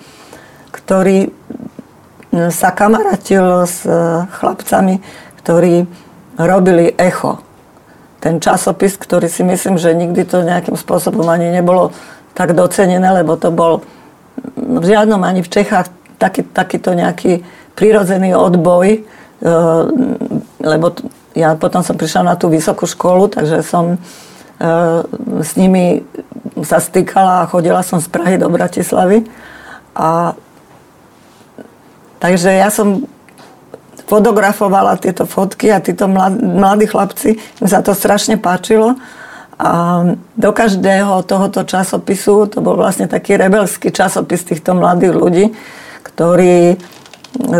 ktorý 0.70 1.34
sa 2.54 2.70
kamarátil 2.70 3.66
s 3.66 3.82
e, 3.82 3.90
chlapcami, 4.38 5.02
ktorí 5.42 5.86
robili 6.38 6.94
echo. 6.94 7.42
Ten 8.22 8.38
časopis, 8.38 8.94
ktorý 8.94 9.26
si 9.26 9.42
myslím, 9.42 9.82
že 9.82 9.98
nikdy 9.98 10.22
to 10.22 10.46
nejakým 10.46 10.78
spôsobom 10.78 11.26
ani 11.26 11.50
nebolo 11.50 11.90
tak 12.38 12.54
docenené, 12.54 13.06
lebo 13.10 13.34
to 13.34 13.50
bol 13.50 13.82
v 14.54 14.84
žiadnom 14.86 15.22
ani 15.26 15.42
v 15.42 15.50
Čechách 15.50 15.90
taký, 16.22 16.46
takýto 16.46 16.94
nejaký 16.94 17.42
prirodzený 17.74 18.34
odboj, 18.34 18.86
e, 18.94 19.00
lebo 20.62 20.86
ja 21.34 21.58
potom 21.58 21.82
som 21.82 21.98
prišla 21.98 22.30
na 22.30 22.34
tú 22.38 22.46
vysokú 22.46 22.86
školu, 22.86 23.26
takže 23.26 23.62
som 23.66 23.98
s 25.42 25.50
nimi 25.58 26.06
sa 26.62 26.78
stýkala 26.78 27.44
a 27.44 27.48
chodila 27.50 27.82
som 27.82 27.98
z 27.98 28.06
Prahy 28.08 28.38
do 28.38 28.46
Bratislavy. 28.48 29.26
A, 29.94 30.34
takže 32.22 32.54
ja 32.54 32.70
som 32.70 33.06
fotografovala 34.04 35.00
tieto 35.00 35.24
fotky 35.24 35.72
a 35.72 35.80
títo 35.80 36.06
mladí 36.06 36.86
chlapci, 36.86 37.40
mi 37.40 37.68
sa 37.68 37.80
to 37.80 37.96
strašne 37.96 38.36
páčilo. 38.38 38.94
A 39.54 40.02
do 40.34 40.50
každého 40.50 41.22
tohoto 41.30 41.62
časopisu, 41.62 42.50
to 42.50 42.58
bol 42.58 42.74
vlastne 42.74 43.06
taký 43.06 43.38
rebelský 43.38 43.94
časopis 43.94 44.42
týchto 44.42 44.74
mladých 44.74 45.14
ľudí, 45.14 45.44
ktorí 46.02 46.78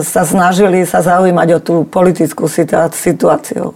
sa 0.02 0.22
snažili 0.26 0.86
sa 0.86 1.02
zaujímať 1.02 1.48
o 1.54 1.58
tú 1.62 1.74
politickú 1.86 2.46
situáciu. 2.50 3.74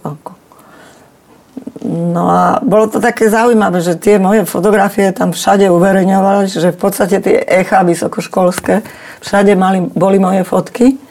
No 1.89 2.29
a 2.29 2.61
bolo 2.61 2.85
to 2.85 3.01
také 3.01 3.33
zaujímavé, 3.33 3.81
že 3.81 3.97
tie 3.97 4.21
moje 4.21 4.45
fotografie 4.45 5.09
tam 5.09 5.33
všade 5.33 5.65
uverejňovali, 5.73 6.45
že 6.45 6.69
v 6.69 6.77
podstate 6.77 7.17
tie 7.17 7.41
echa 7.41 7.81
vysokoškolské, 7.81 8.85
všade 9.25 9.57
mali, 9.57 9.81
boli 9.97 10.21
moje 10.21 10.45
fotky. 10.45 11.01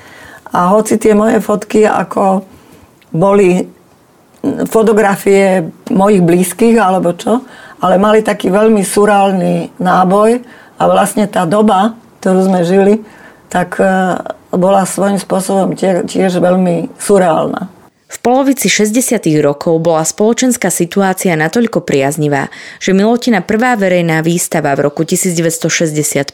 A 0.55 0.71
hoci 0.71 0.95
tie 1.03 1.19
moje 1.19 1.43
fotky 1.43 1.83
ako 1.83 2.47
boli 3.11 3.67
fotografie 4.71 5.67
mojich 5.91 6.23
blízkych 6.23 6.79
alebo 6.79 7.11
čo, 7.19 7.43
ale 7.83 7.99
mali 7.99 8.23
taký 8.23 8.47
veľmi 8.47 8.87
surálny 8.87 9.83
náboj 9.83 10.47
a 10.79 10.83
vlastne 10.87 11.27
tá 11.27 11.43
doba, 11.43 11.99
ktorú 12.23 12.47
sme 12.47 12.63
žili, 12.63 13.03
tak 13.51 13.83
bola 14.55 14.87
svojím 14.87 15.19
spôsobom 15.19 15.75
tiež, 15.75 16.39
veľmi 16.39 16.95
surreálna. 17.03 17.78
V 18.09 18.17
polovici 18.25 18.73
60. 18.73 19.21
rokov 19.45 19.85
bola 19.85 20.01
spoločenská 20.01 20.73
situácia 20.73 21.37
natoľko 21.37 21.85
priaznivá, 21.85 22.49
že 22.81 22.97
Milotina 22.97 23.45
prvá 23.45 23.77
verejná 23.77 24.25
výstava 24.25 24.73
v 24.73 24.89
roku 24.89 25.05
1965 25.05 26.33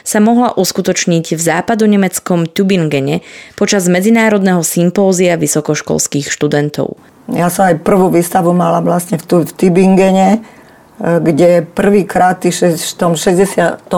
sa 0.00 0.18
mohla 0.24 0.56
uskutočniť 0.56 1.36
v 1.36 1.40
západonemeckom 1.40 2.48
Tübingene 2.48 3.20
počas 3.52 3.84
medzinárodného 3.92 4.64
sympózia 4.64 5.36
vysokoškolských 5.36 6.32
študentov. 6.32 6.96
Ja 7.28 7.52
som 7.52 7.68
aj 7.68 7.84
prvú 7.84 8.08
výstavu 8.08 8.56
mala 8.56 8.80
vlastne 8.80 9.20
v, 9.20 9.44
v 9.44 9.52
Tübingene, 9.52 10.28
e, 10.32 10.40
kde 11.20 11.68
prvýkrát 11.68 12.40
v 12.48 12.92
tom 12.96 13.12
65. 13.12 13.92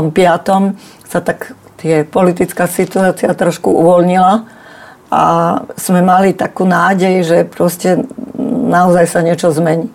sa 1.07 1.19
tak 1.23 1.55
tie 1.79 2.03
politická 2.03 2.67
situácia 2.67 3.31
trošku 3.31 3.71
uvoľnila 3.71 4.62
a 5.13 5.23
sme 5.77 6.01
mali 6.01 6.33
takú 6.33 6.65
nádej, 6.65 7.21
že 7.21 7.39
proste 7.45 8.01
naozaj 8.41 9.05
sa 9.13 9.21
niečo 9.21 9.53
zmení. 9.53 9.93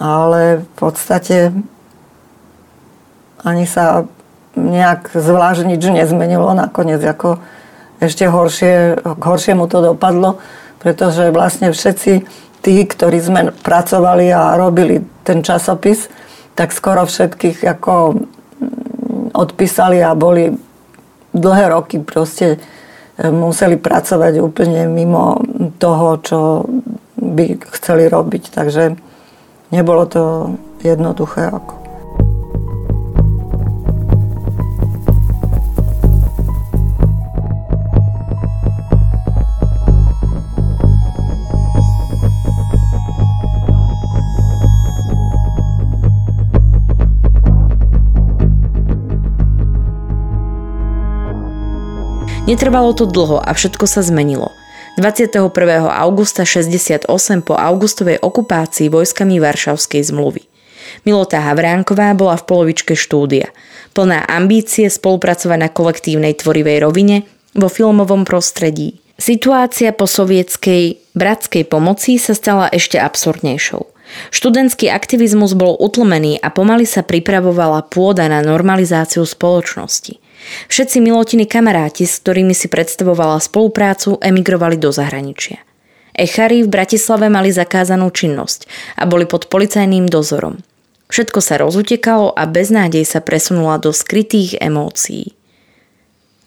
Ale 0.00 0.64
v 0.64 0.70
podstate 0.72 1.52
ani 3.44 3.68
sa 3.68 4.08
nejak 4.56 5.12
zvlášť 5.12 5.68
nič 5.68 5.84
nezmenilo. 5.84 6.56
Nakoniec 6.56 7.04
ako 7.04 7.44
ešte 8.00 8.24
horšie, 8.24 9.04
k 9.04 9.22
horšiemu 9.22 9.68
to 9.68 9.92
dopadlo, 9.92 10.40
pretože 10.80 11.28
vlastne 11.28 11.68
všetci 11.68 12.24
tí, 12.64 12.74
ktorí 12.88 13.20
sme 13.20 13.52
pracovali 13.52 14.32
a 14.32 14.56
robili 14.56 15.04
ten 15.28 15.44
časopis, 15.44 16.08
tak 16.56 16.72
skoro 16.72 17.04
všetkých 17.04 17.60
ako 17.68 18.24
odpísali 19.36 20.00
a 20.00 20.16
boli 20.16 20.56
dlhé 21.36 21.68
roky 21.68 22.00
proste 22.00 22.56
museli 23.20 23.78
pracovať 23.78 24.42
úplne 24.42 24.90
mimo 24.90 25.38
toho, 25.78 26.18
čo 26.18 26.40
by 27.14 27.62
chceli 27.78 28.10
robiť. 28.10 28.50
Takže 28.50 28.98
nebolo 29.70 30.02
to 30.10 30.22
jednoduché. 30.82 31.46
Ako. 31.46 31.83
Netrvalo 52.44 52.92
to 52.92 53.08
dlho 53.08 53.40
a 53.40 53.56
všetko 53.56 53.88
sa 53.88 54.04
zmenilo. 54.04 54.52
21. 55.00 55.48
augusta 55.88 56.44
68 56.44 57.08
po 57.40 57.56
augustovej 57.56 58.20
okupácii 58.20 58.92
vojskami 58.92 59.40
Varšavskej 59.40 60.04
zmluvy. 60.12 60.44
Milota 61.08 61.40
Havránková 61.40 62.12
bola 62.12 62.36
v 62.36 62.44
polovičke 62.44 62.92
štúdia. 63.00 63.48
Plná 63.96 64.28
ambície 64.28 64.92
spolupracovať 64.92 65.56
na 65.56 65.72
kolektívnej 65.72 66.36
tvorivej 66.36 66.84
rovine 66.84 67.24
vo 67.56 67.72
filmovom 67.72 68.28
prostredí. 68.28 69.00
Situácia 69.16 69.96
po 69.96 70.04
sovietskej 70.04 71.00
bratskej 71.16 71.64
pomoci 71.64 72.20
sa 72.20 72.36
stala 72.36 72.68
ešte 72.68 73.00
absurdnejšou. 73.00 73.88
Študentský 74.36 74.92
aktivizmus 74.92 75.56
bol 75.56 75.80
utlmený 75.80 76.44
a 76.44 76.52
pomaly 76.52 76.84
sa 76.84 77.00
pripravovala 77.00 77.88
pôda 77.88 78.28
na 78.28 78.44
normalizáciu 78.44 79.24
spoločnosti. 79.24 80.20
Všetci 80.68 81.00
Milotiny 81.00 81.44
kamaráti, 81.48 82.04
s 82.08 82.20
ktorými 82.20 82.52
si 82.52 82.68
predstavovala 82.68 83.40
spoluprácu, 83.40 84.20
emigrovali 84.20 84.76
do 84.76 84.92
zahraničia. 84.92 85.60
Echári 86.14 86.62
v 86.62 86.70
Bratislave 86.70 87.26
mali 87.26 87.50
zakázanú 87.50 88.06
činnosť 88.14 88.70
a 88.94 89.02
boli 89.02 89.26
pod 89.26 89.50
policajným 89.50 90.06
dozorom. 90.06 90.62
Všetko 91.10 91.40
sa 91.42 91.58
rozutekalo 91.58 92.30
a 92.32 92.46
beznádej 92.46 93.02
sa 93.02 93.18
presunula 93.18 93.82
do 93.82 93.90
skrytých 93.90 94.62
emócií. 94.62 95.34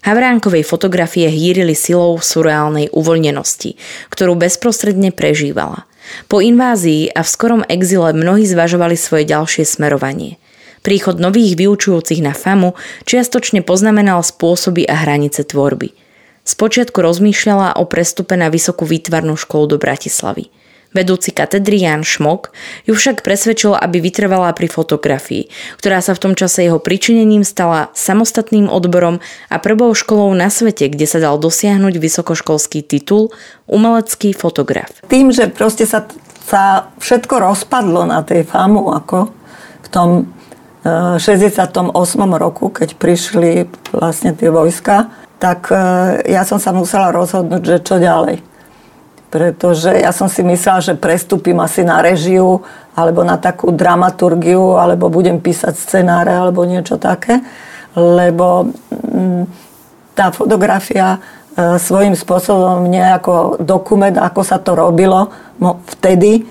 Havránkovej 0.08 0.64
fotografie 0.64 1.28
hýrili 1.28 1.76
silou 1.76 2.16
surreálnej 2.16 2.88
uvoľnenosti, 2.96 3.76
ktorú 4.08 4.40
bezprostredne 4.40 5.12
prežívala. 5.12 5.84
Po 6.32 6.40
invázii 6.40 7.12
a 7.12 7.20
v 7.20 7.28
skorom 7.28 7.62
exile 7.68 8.16
mnohí 8.16 8.48
zvažovali 8.48 8.96
svoje 8.96 9.28
ďalšie 9.28 9.68
smerovanie– 9.68 10.40
Príchod 10.88 11.20
nových 11.20 11.60
vyučujúcich 11.60 12.24
na 12.24 12.32
FAMu 12.32 12.72
čiastočne 13.04 13.60
poznamenal 13.60 14.24
spôsoby 14.24 14.88
a 14.88 15.04
hranice 15.04 15.44
tvorby. 15.44 15.92
Spočiatku 16.48 17.04
rozmýšľala 17.04 17.76
o 17.76 17.84
prestupe 17.84 18.40
na 18.40 18.48
vysokú 18.48 18.88
výtvarnú 18.88 19.36
školu 19.36 19.68
do 19.68 19.76
Bratislavy. 19.76 20.48
Vedúci 20.96 21.36
katedry 21.36 21.84
Jan 21.84 22.08
Šmok 22.08 22.56
ju 22.88 22.96
však 22.96 23.20
presvedčil, 23.20 23.76
aby 23.76 24.00
vytrvala 24.00 24.48
pri 24.56 24.72
fotografii, 24.72 25.52
ktorá 25.76 26.00
sa 26.00 26.16
v 26.16 26.24
tom 26.24 26.32
čase 26.32 26.64
jeho 26.64 26.80
pričinením 26.80 27.44
stala 27.44 27.92
samostatným 27.92 28.72
odborom 28.72 29.20
a 29.52 29.60
prvou 29.60 29.92
školou 29.92 30.32
na 30.32 30.48
svete, 30.48 30.88
kde 30.88 31.04
sa 31.04 31.20
dal 31.20 31.36
dosiahnuť 31.36 32.00
vysokoškolský 32.00 32.80
titul 32.80 33.28
umelecký 33.68 34.32
fotograf. 34.32 35.04
Tým, 35.12 35.36
že 35.36 35.52
proste 35.52 35.84
sa, 35.84 36.08
sa 36.48 36.88
všetko 36.96 37.44
rozpadlo 37.44 38.08
na 38.08 38.24
tej 38.24 38.48
FAMu, 38.48 38.88
ako 38.96 39.36
v 39.84 39.88
tom 39.92 40.32
68. 40.84 41.90
roku, 42.38 42.70
keď 42.70 42.94
prišli 42.94 43.66
vlastne 43.90 44.30
tie 44.32 44.48
vojska, 44.48 45.10
tak 45.38 45.70
e, 45.70 45.76
ja 46.30 46.42
som 46.42 46.58
sa 46.58 46.74
musela 46.74 47.14
rozhodnúť, 47.14 47.62
že 47.62 47.76
čo 47.82 47.96
ďalej. 47.98 48.42
Pretože 49.28 49.92
ja 49.92 50.10
som 50.10 50.26
si 50.26 50.40
myslela, 50.40 50.80
že 50.80 50.98
prestúpim 50.98 51.58
asi 51.60 51.84
na 51.84 52.02
režiu, 52.02 52.62
alebo 52.96 53.22
na 53.22 53.38
takú 53.38 53.70
dramaturgiu, 53.70 54.78
alebo 54.78 55.12
budem 55.12 55.38
písať 55.38 55.74
scenáre, 55.78 56.34
alebo 56.34 56.66
niečo 56.66 56.98
také. 56.98 57.42
Lebo 57.94 58.74
mm, 58.90 59.42
tá 60.14 60.30
fotografia 60.30 61.18
e, 61.54 61.78
svojím 61.78 62.14
spôsobom 62.18 62.86
nejako 62.86 63.62
dokument, 63.62 64.14
ako 64.18 64.40
sa 64.42 64.58
to 64.58 64.74
robilo 64.74 65.30
vtedy, 65.98 66.46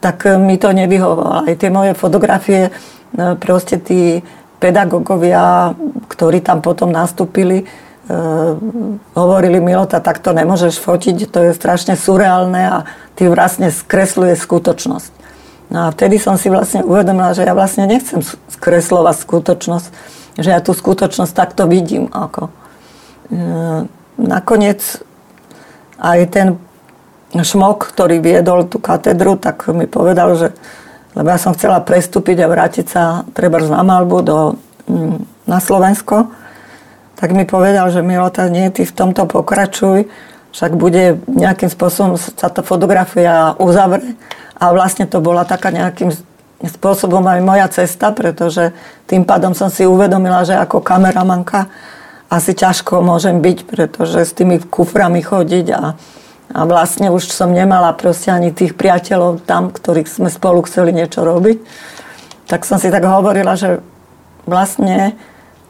tak 0.00 0.28
mi 0.36 0.60
to 0.60 0.72
nevyhovovalo. 0.72 1.48
Aj 1.48 1.54
tie 1.56 1.72
moje 1.72 1.96
fotografie 1.96 2.68
proste 3.14 3.76
tí 3.78 4.24
pedagógovia, 4.58 5.76
ktorí 6.08 6.40
tam 6.40 6.64
potom 6.64 6.88
nastúpili, 6.88 7.64
e, 7.64 7.64
hovorili 9.12 9.60
Milota, 9.60 10.00
tak 10.00 10.24
to 10.24 10.32
nemôžeš 10.32 10.80
fotiť, 10.80 11.28
to 11.28 11.38
je 11.50 11.52
strašne 11.52 11.94
surreálne 11.94 12.62
a 12.64 12.76
ty 13.14 13.28
vlastne 13.28 13.68
skresluje 13.68 14.32
skutočnosť. 14.34 15.12
No 15.66 15.90
a 15.90 15.92
vtedy 15.92 16.16
som 16.16 16.38
si 16.38 16.48
vlastne 16.48 16.86
uvedomila, 16.86 17.34
že 17.34 17.44
ja 17.44 17.52
vlastne 17.52 17.84
nechcem 17.90 18.22
skreslovať 18.24 19.16
skutočnosť, 19.18 19.86
že 20.40 20.48
ja 20.54 20.60
tú 20.62 20.72
skutočnosť 20.72 21.32
takto 21.36 21.68
vidím. 21.68 22.08
Ako. 22.08 22.48
E, 22.48 22.52
nakoniec 24.16 24.80
aj 26.00 26.18
ten 26.32 26.48
šmok, 27.34 27.92
ktorý 27.92 28.22
viedol 28.22 28.64
tú 28.64 28.80
katedru, 28.80 29.36
tak 29.36 29.68
mi 29.68 29.84
povedal, 29.84 30.38
že 30.38 30.48
lebo 31.16 31.32
ja 31.32 31.40
som 31.40 31.56
chcela 31.56 31.80
prestúpiť 31.80 32.44
a 32.44 32.52
vrátiť 32.52 32.86
sa 32.86 33.24
treba 33.32 33.56
na 33.64 33.80
Malbu 33.80 34.18
do, 34.20 34.38
mm, 34.84 35.48
na 35.48 35.58
Slovensko, 35.58 36.28
tak 37.16 37.32
mi 37.32 37.48
povedal, 37.48 37.88
že 37.88 38.04
Milota, 38.04 38.44
nie, 38.52 38.68
ty 38.68 38.84
v 38.84 38.92
tomto 38.92 39.24
pokračuj, 39.24 40.04
však 40.52 40.72
bude 40.76 41.20
nejakým 41.24 41.72
spôsobom 41.72 42.20
sa 42.20 42.52
tá 42.52 42.60
fotografia 42.60 43.56
uzavre. 43.56 44.16
A 44.56 44.72
vlastne 44.72 45.04
to 45.04 45.20
bola 45.20 45.44
taká 45.44 45.68
nejakým 45.68 46.12
spôsobom 46.64 47.20
aj 47.28 47.40
moja 47.44 47.68
cesta, 47.68 48.12
pretože 48.12 48.72
tým 49.04 49.28
pádom 49.28 49.52
som 49.52 49.68
si 49.68 49.84
uvedomila, 49.84 50.44
že 50.48 50.56
ako 50.56 50.80
kameramanka 50.80 51.68
asi 52.32 52.56
ťažko 52.56 53.04
môžem 53.04 53.44
byť, 53.44 53.58
pretože 53.68 54.24
s 54.24 54.32
tými 54.32 54.60
kuframi 54.64 55.20
chodiť 55.20 55.66
a 55.76 55.80
a 56.54 56.62
vlastne 56.62 57.10
už 57.10 57.26
som 57.26 57.50
nemala 57.50 57.90
proste 57.96 58.30
ani 58.30 58.54
tých 58.54 58.78
priateľov 58.78 59.42
tam, 59.42 59.74
ktorých 59.74 60.06
sme 60.06 60.28
spolu 60.30 60.62
chceli 60.66 60.94
niečo 60.94 61.26
robiť. 61.26 61.58
Tak 62.46 62.62
som 62.62 62.78
si 62.78 62.86
tak 62.86 63.02
hovorila, 63.02 63.58
že 63.58 63.82
vlastne 64.46 65.18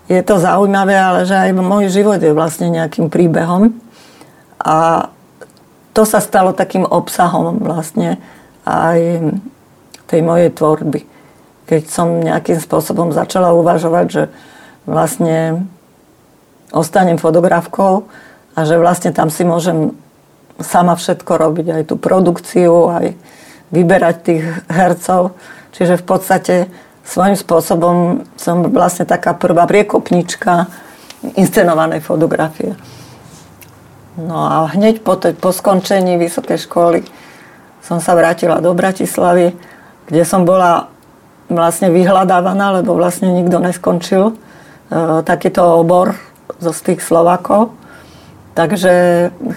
je 0.07 0.21
to 0.21 0.37
zaujímavé, 0.37 0.95
ale 0.95 1.25
že 1.25 1.35
aj 1.35 1.51
môj 1.57 1.89
život 1.89 2.21
je 2.21 2.37
vlastne 2.37 2.69
nejakým 2.69 3.09
príbehom. 3.09 3.73
A 4.61 5.09
to 5.97 6.05
sa 6.05 6.21
stalo 6.21 6.53
takým 6.53 6.85
obsahom 6.85 7.57
vlastne 7.65 8.21
aj 8.69 9.33
tej 10.07 10.21
mojej 10.21 10.53
tvorby. 10.53 11.09
Keď 11.67 11.83
som 11.89 12.21
nejakým 12.21 12.61
spôsobom 12.61 13.11
začala 13.17 13.57
uvažovať, 13.57 14.07
že 14.07 14.23
vlastne 14.87 15.67
ostanem 16.71 17.19
fotografkou 17.19 18.07
a 18.55 18.59
že 18.63 18.79
vlastne 18.79 19.11
tam 19.11 19.33
si 19.33 19.43
môžem 19.43 19.97
sama 20.61 20.97
všetko 20.97 21.33
robiť, 21.37 21.67
aj 21.73 21.83
tú 21.93 21.97
produkciu, 22.01 22.89
aj 22.93 23.07
vyberať 23.71 24.17
tých 24.23 24.45
hercov. 24.71 25.37
Čiže 25.77 26.01
v 26.01 26.05
podstate 26.05 26.55
svojím 27.05 27.37
spôsobom 27.37 28.25
som 28.35 28.67
vlastne 28.73 29.05
taká 29.05 29.37
prvá 29.37 29.69
priekopnička 29.69 30.67
inscenovanej 31.37 32.01
fotografie. 32.01 32.75
No 34.17 34.49
a 34.49 34.73
hneď 34.73 35.05
po, 35.05 35.21
te, 35.21 35.37
po 35.37 35.53
skončení 35.53 36.17
vysokej 36.17 36.65
školy 36.65 37.01
som 37.85 38.01
sa 38.01 38.17
vrátila 38.17 38.65
do 38.65 38.73
Bratislavy, 38.73 39.53
kde 40.09 40.23
som 40.25 40.49
bola 40.49 40.89
vlastne 41.47 41.93
vyhľadávaná, 41.93 42.81
lebo 42.81 42.97
vlastne 42.97 43.31
nikto 43.31 43.63
neskončil 43.63 44.33
e, 44.33 44.35
takýto 45.23 45.63
obor 45.79 46.17
zo 46.59 46.73
z 46.73 46.81
tých 46.93 47.01
Slovakov. 47.05 47.77
Takže 48.57 48.93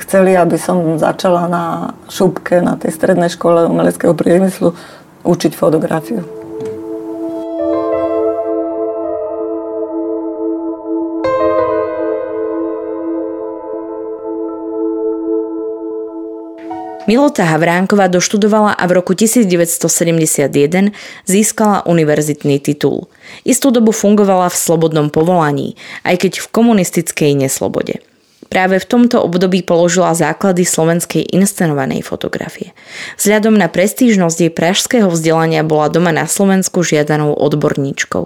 chceli, 0.03 0.35
aby 0.35 0.59
som 0.59 0.99
začala 0.99 1.47
na 1.47 1.95
šupke, 2.11 2.59
na 2.59 2.75
tej 2.75 2.91
strednej 2.91 3.31
škole 3.31 3.63
umeleckého 3.71 4.11
priemyslu 4.11 4.75
učiť 5.23 5.55
fotografiu. 5.55 6.27
Milota 17.07 17.47
Havránková 17.47 18.11
doštudovala 18.11 18.75
a 18.75 18.83
v 18.85 18.99
roku 18.99 19.15
1971 19.15 20.91
získala 21.23 21.87
univerzitný 21.87 22.59
titul. 22.59 23.07
Istú 23.47 23.71
dobu 23.71 23.95
fungovala 23.95 24.51
v 24.51 24.59
slobodnom 24.59 25.07
povolaní, 25.07 25.79
aj 26.03 26.27
keď 26.27 26.43
v 26.43 26.47
komunistickej 26.51 27.33
neslobode. 27.33 28.08
Práve 28.49 28.81
v 28.81 28.89
tomto 28.89 29.21
období 29.21 29.61
položila 29.61 30.17
základy 30.17 30.65
slovenskej 30.65 31.21
inscenovanej 31.37 32.01
fotografie. 32.01 32.73
Vzhľadom 33.21 33.53
na 33.53 33.69
prestížnosť 33.69 34.37
jej 34.41 34.51
pražského 34.51 35.05
vzdelania 35.05 35.61
bola 35.61 35.93
doma 35.93 36.09
na 36.09 36.25
Slovensku 36.25 36.81
žiadanou 36.81 37.37
odborníčkou. 37.37 38.23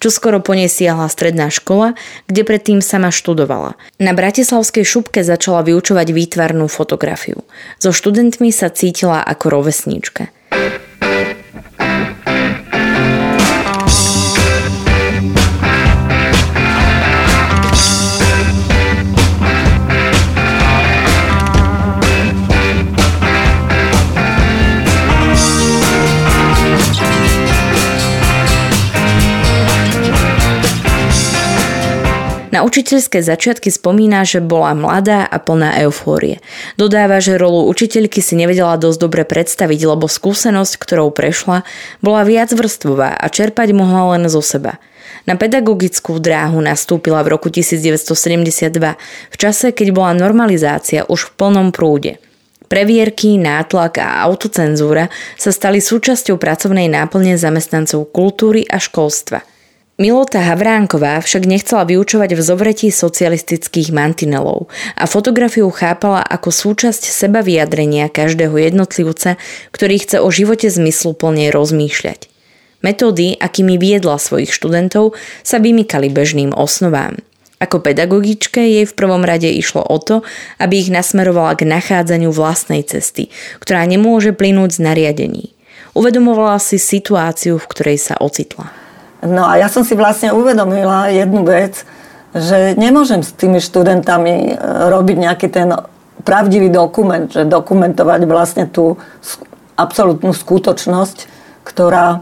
Čo 0.00 0.08
skoro 0.08 0.40
po 0.40 0.56
nej 0.56 0.72
siahla 0.72 1.12
stredná 1.12 1.52
škola, 1.52 1.92
kde 2.24 2.42
predtým 2.48 2.80
sama 2.80 3.12
študovala. 3.12 3.76
Na 4.00 4.16
Bratislavskej 4.16 4.82
šupke 4.82 5.20
začala 5.20 5.60
vyučovať 5.60 6.08
výtvarnú 6.08 6.72
fotografiu. 6.72 7.44
So 7.76 7.92
študentmi 7.92 8.48
sa 8.48 8.72
cítila 8.72 9.20
ako 9.20 9.60
rovesníčka. 9.60 10.32
Na 32.56 32.64
učiteľské 32.64 33.20
začiatky 33.20 33.68
spomína, 33.68 34.24
že 34.24 34.40
bola 34.40 34.72
mladá 34.72 35.28
a 35.28 35.36
plná 35.36 35.76
eufórie. 35.84 36.40
Dodáva, 36.80 37.20
že 37.20 37.36
rolu 37.36 37.68
učiteľky 37.68 38.24
si 38.24 38.32
nevedela 38.32 38.80
dosť 38.80 38.96
dobre 38.96 39.28
predstaviť, 39.28 39.84
lebo 39.84 40.08
skúsenosť, 40.08 40.80
ktorou 40.80 41.12
prešla, 41.12 41.68
bola 42.00 42.24
viacvrstvová 42.24 43.12
a 43.12 43.26
čerpať 43.28 43.76
mohla 43.76 44.16
len 44.16 44.32
zo 44.32 44.40
seba. 44.40 44.80
Na 45.28 45.36
pedagogickú 45.36 46.16
dráhu 46.16 46.64
nastúpila 46.64 47.20
v 47.28 47.36
roku 47.36 47.52
1972, 47.52 48.72
v 49.28 49.36
čase, 49.36 49.76
keď 49.76 49.92
bola 49.92 50.16
normalizácia 50.16 51.04
už 51.04 51.28
v 51.28 51.32
plnom 51.36 51.76
prúde. 51.76 52.16
Previerky, 52.72 53.36
nátlak 53.36 54.00
a 54.00 54.24
autocenzúra 54.24 55.12
sa 55.36 55.52
stali 55.52 55.84
súčasťou 55.84 56.40
pracovnej 56.40 56.88
náplne 56.88 57.36
zamestnancov 57.36 58.08
kultúry 58.16 58.64
a 58.64 58.80
školstva– 58.80 59.44
Milota 59.96 60.44
Havránková 60.44 61.24
však 61.24 61.48
nechcela 61.48 61.88
vyučovať 61.88 62.36
v 62.36 62.40
zovretí 62.44 62.92
socialistických 62.92 63.96
mantinelov 63.96 64.68
a 64.92 65.08
fotografiu 65.08 65.72
chápala 65.72 66.20
ako 66.20 66.52
súčasť 66.52 67.08
seba 67.08 67.40
vyjadrenia 67.40 68.12
každého 68.12 68.60
jednotlivca, 68.60 69.40
ktorý 69.72 69.96
chce 69.96 70.20
o 70.20 70.28
živote 70.28 70.68
zmysluplne 70.68 71.48
rozmýšľať. 71.48 72.28
Metódy, 72.84 73.40
akými 73.40 73.80
viedla 73.80 74.20
svojich 74.20 74.52
študentov, 74.52 75.16
sa 75.40 75.56
vymykali 75.64 76.12
bežným 76.12 76.52
osnovám. 76.52 77.16
Ako 77.56 77.80
pedagogičke 77.80 78.60
jej 78.60 78.84
v 78.84 78.92
prvom 78.92 79.24
rade 79.24 79.48
išlo 79.48 79.80
o 79.80 79.96
to, 79.96 80.20
aby 80.60 80.84
ich 80.84 80.92
nasmerovala 80.92 81.56
k 81.56 81.64
nachádzaniu 81.64 82.36
vlastnej 82.36 82.84
cesty, 82.84 83.32
ktorá 83.64 83.88
nemôže 83.88 84.36
plynúť 84.36 84.76
z 84.76 84.80
nariadení. 84.92 85.56
Uvedomovala 85.96 86.60
si 86.60 86.76
situáciu, 86.76 87.56
v 87.56 87.64
ktorej 87.64 87.96
sa 87.96 88.20
ocitla. 88.20 88.85
No 89.24 89.48
a 89.48 89.56
ja 89.56 89.68
som 89.72 89.86
si 89.86 89.96
vlastne 89.96 90.34
uvedomila 90.36 91.08
jednu 91.08 91.46
vec, 91.46 91.88
že 92.36 92.76
nemôžem 92.76 93.24
s 93.24 93.32
tými 93.32 93.64
študentami 93.64 94.52
e, 94.52 94.54
robiť 94.92 95.16
nejaký 95.16 95.46
ten 95.48 95.72
pravdivý 96.20 96.68
dokument, 96.68 97.24
že 97.30 97.48
dokumentovať 97.48 98.20
vlastne 98.28 98.64
tú 98.68 99.00
absolútnu 99.78 100.36
skutočnosť, 100.36 101.32
ktorá, 101.64 102.20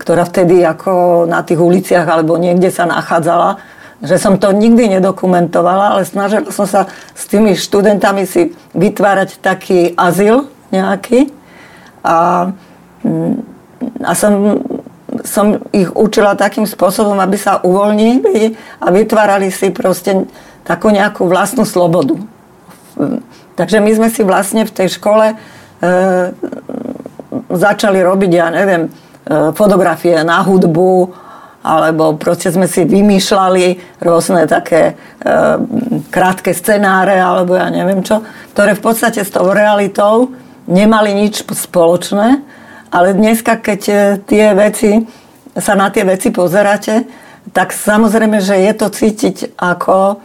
ktorá 0.00 0.22
vtedy 0.24 0.64
ako 0.64 1.24
na 1.28 1.44
tých 1.44 1.60
uliciach 1.60 2.06
alebo 2.08 2.40
niekde 2.40 2.72
sa 2.72 2.88
nachádzala, 2.88 3.60
že 4.00 4.16
som 4.16 4.40
to 4.40 4.48
nikdy 4.56 4.88
nedokumentovala, 4.96 5.96
ale 5.96 6.02
snažila 6.08 6.48
som 6.48 6.64
sa 6.64 6.88
s 7.12 7.28
tými 7.28 7.52
študentami 7.52 8.24
si 8.24 8.56
vytvárať 8.72 9.44
taký 9.44 9.92
azyl 9.92 10.48
nejaký. 10.72 11.28
A, 12.00 12.48
mm, 13.04 13.34
a 14.00 14.12
som 14.16 14.64
som 15.24 15.60
ich 15.72 15.90
učila 15.92 16.38
takým 16.38 16.64
spôsobom, 16.64 17.16
aby 17.20 17.36
sa 17.36 17.60
uvoľnili 17.60 18.56
a 18.80 18.86
vytvárali 18.88 19.52
si 19.52 19.72
proste 19.72 20.26
takú 20.64 20.92
nejakú 20.92 21.26
vlastnú 21.26 21.64
slobodu. 21.64 22.16
Takže 23.56 23.80
my 23.80 23.90
sme 23.92 24.08
si 24.08 24.22
vlastne 24.24 24.64
v 24.64 24.72
tej 24.72 24.88
škole 24.96 25.32
e, 25.32 25.36
začali 27.50 27.98
robiť, 28.00 28.30
ja 28.32 28.48
neviem, 28.48 28.88
e, 28.88 28.90
fotografie 29.52 30.20
na 30.24 30.40
hudbu, 30.40 31.12
alebo 31.60 32.16
proste 32.16 32.48
sme 32.48 32.64
si 32.64 32.88
vymýšľali 32.88 34.00
rôzne 34.00 34.48
také 34.48 34.96
e, 35.20 35.28
krátke 36.08 36.56
scenáre, 36.56 37.20
alebo 37.20 37.52
ja 37.52 37.68
neviem 37.68 38.00
čo, 38.00 38.24
ktoré 38.56 38.72
v 38.72 38.82
podstate 38.84 39.20
s 39.20 39.28
tou 39.28 39.52
realitou 39.52 40.32
nemali 40.64 41.12
nič 41.12 41.44
spoločné, 41.44 42.40
ale 42.90 43.14
dneska, 43.14 43.56
keď 43.62 43.80
e, 43.88 43.94
tie 44.26 44.50
veci, 44.54 44.90
sa 45.54 45.78
na 45.78 45.90
tie 45.94 46.02
veci 46.02 46.34
pozeráte, 46.34 47.06
tak 47.54 47.70
samozrejme, 47.70 48.42
že 48.42 48.58
je 48.58 48.72
to 48.74 48.86
cítiť 48.90 49.58
ako, 49.58 50.22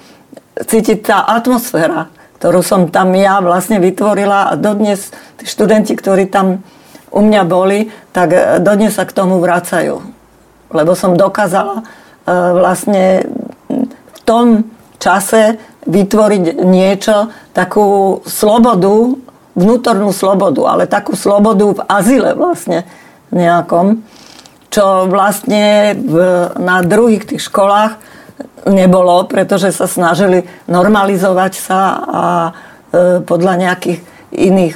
cítiť 0.58 0.98
tá 1.06 1.26
atmosféra, 1.30 2.10
ktorú 2.42 2.66
som 2.66 2.90
tam 2.90 3.14
ja 3.14 3.38
vlastne 3.42 3.78
vytvorila 3.78 4.54
a 4.54 4.58
dodnes 4.58 5.14
tí 5.38 5.46
študenti, 5.46 5.94
ktorí 5.94 6.30
tam 6.30 6.66
u 7.14 7.22
mňa 7.22 7.42
boli, 7.46 7.94
tak 8.10 8.34
e, 8.34 8.42
dodnes 8.60 8.98
sa 8.98 9.06
k 9.06 9.16
tomu 9.16 9.38
vracajú. 9.38 10.02
Lebo 10.74 10.98
som 10.98 11.14
dokázala 11.14 11.82
e, 11.82 11.84
vlastne 12.34 13.30
v 14.10 14.20
tom 14.26 14.66
čase 14.98 15.62
vytvoriť 15.86 16.66
niečo, 16.66 17.30
takú 17.54 18.20
slobodu 18.26 19.22
vnútornú 19.56 20.12
slobodu, 20.12 20.68
ale 20.68 20.84
takú 20.86 21.16
slobodu 21.16 21.66
v 21.72 21.80
azile 21.88 22.36
vlastne 22.36 22.84
nejakom, 23.32 24.04
čo 24.70 25.08
vlastne 25.08 25.96
v, 25.96 26.16
na 26.60 26.84
druhých 26.84 27.24
tých 27.24 27.48
školách 27.48 27.96
nebolo, 28.68 29.24
pretože 29.32 29.72
sa 29.72 29.88
snažili 29.88 30.44
normalizovať 30.68 31.54
sa 31.56 31.80
a 31.96 32.24
e, 32.28 32.52
podľa 33.24 33.54
nejakých 33.64 34.00
iných 34.36 34.76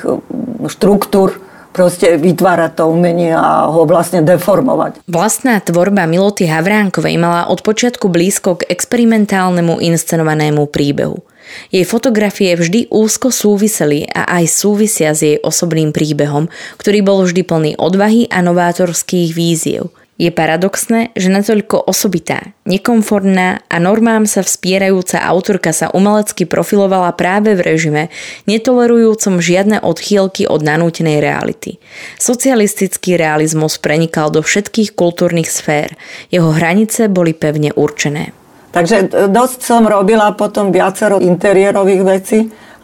štruktúr 0.72 1.49
proste 1.80 2.20
vytvárať 2.20 2.76
to 2.76 2.92
umenie 2.92 3.32
a 3.32 3.72
ho 3.72 3.88
vlastne 3.88 4.20
deformovať. 4.20 5.00
Vlastná 5.08 5.64
tvorba 5.64 6.04
Miloty 6.04 6.44
Havránkovej 6.44 7.16
mala 7.16 7.48
od 7.48 7.64
počiatku 7.64 8.12
blízko 8.12 8.60
k 8.60 8.68
experimentálnemu 8.68 9.80
inscenovanému 9.80 10.68
príbehu. 10.68 11.24
Jej 11.72 11.88
fotografie 11.88 12.52
vždy 12.60 12.92
úzko 12.92 13.32
súviseli 13.32 14.04
a 14.12 14.28
aj 14.28 14.46
súvisia 14.52 15.16
s 15.16 15.24
jej 15.24 15.40
osobným 15.40 15.96
príbehom, 15.96 16.52
ktorý 16.76 17.00
bol 17.00 17.24
vždy 17.24 17.42
plný 17.48 17.72
odvahy 17.80 18.28
a 18.28 18.44
novátorských 18.44 19.32
víziev. 19.32 19.88
Je 20.20 20.28
paradoxné, 20.36 21.16
že 21.16 21.32
natoľko 21.32 21.80
osobitá, 21.88 22.52
nekomfortná 22.68 23.64
a 23.72 23.76
normám 23.80 24.28
sa 24.28 24.44
vspierajúca 24.44 25.24
autorka 25.24 25.72
sa 25.72 25.88
umelecky 25.96 26.44
profilovala 26.44 27.16
práve 27.16 27.56
v 27.56 27.64
režime, 27.64 28.04
netolerujúcom 28.44 29.40
žiadne 29.40 29.80
odchýlky 29.80 30.44
od 30.44 30.60
nanútenej 30.60 31.24
reality. 31.24 31.80
Socialistický 32.20 33.16
realizmus 33.16 33.80
prenikal 33.80 34.28
do 34.28 34.44
všetkých 34.44 34.92
kultúrnych 34.92 35.48
sfér. 35.48 35.96
Jeho 36.28 36.52
hranice 36.52 37.08
boli 37.08 37.32
pevne 37.32 37.72
určené. 37.72 38.36
Takže 38.76 39.32
dosť 39.32 39.60
som 39.64 39.88
robila 39.88 40.36
potom 40.36 40.76
viacero 40.76 41.24
interiérových 41.24 42.04
vecí 42.04 42.40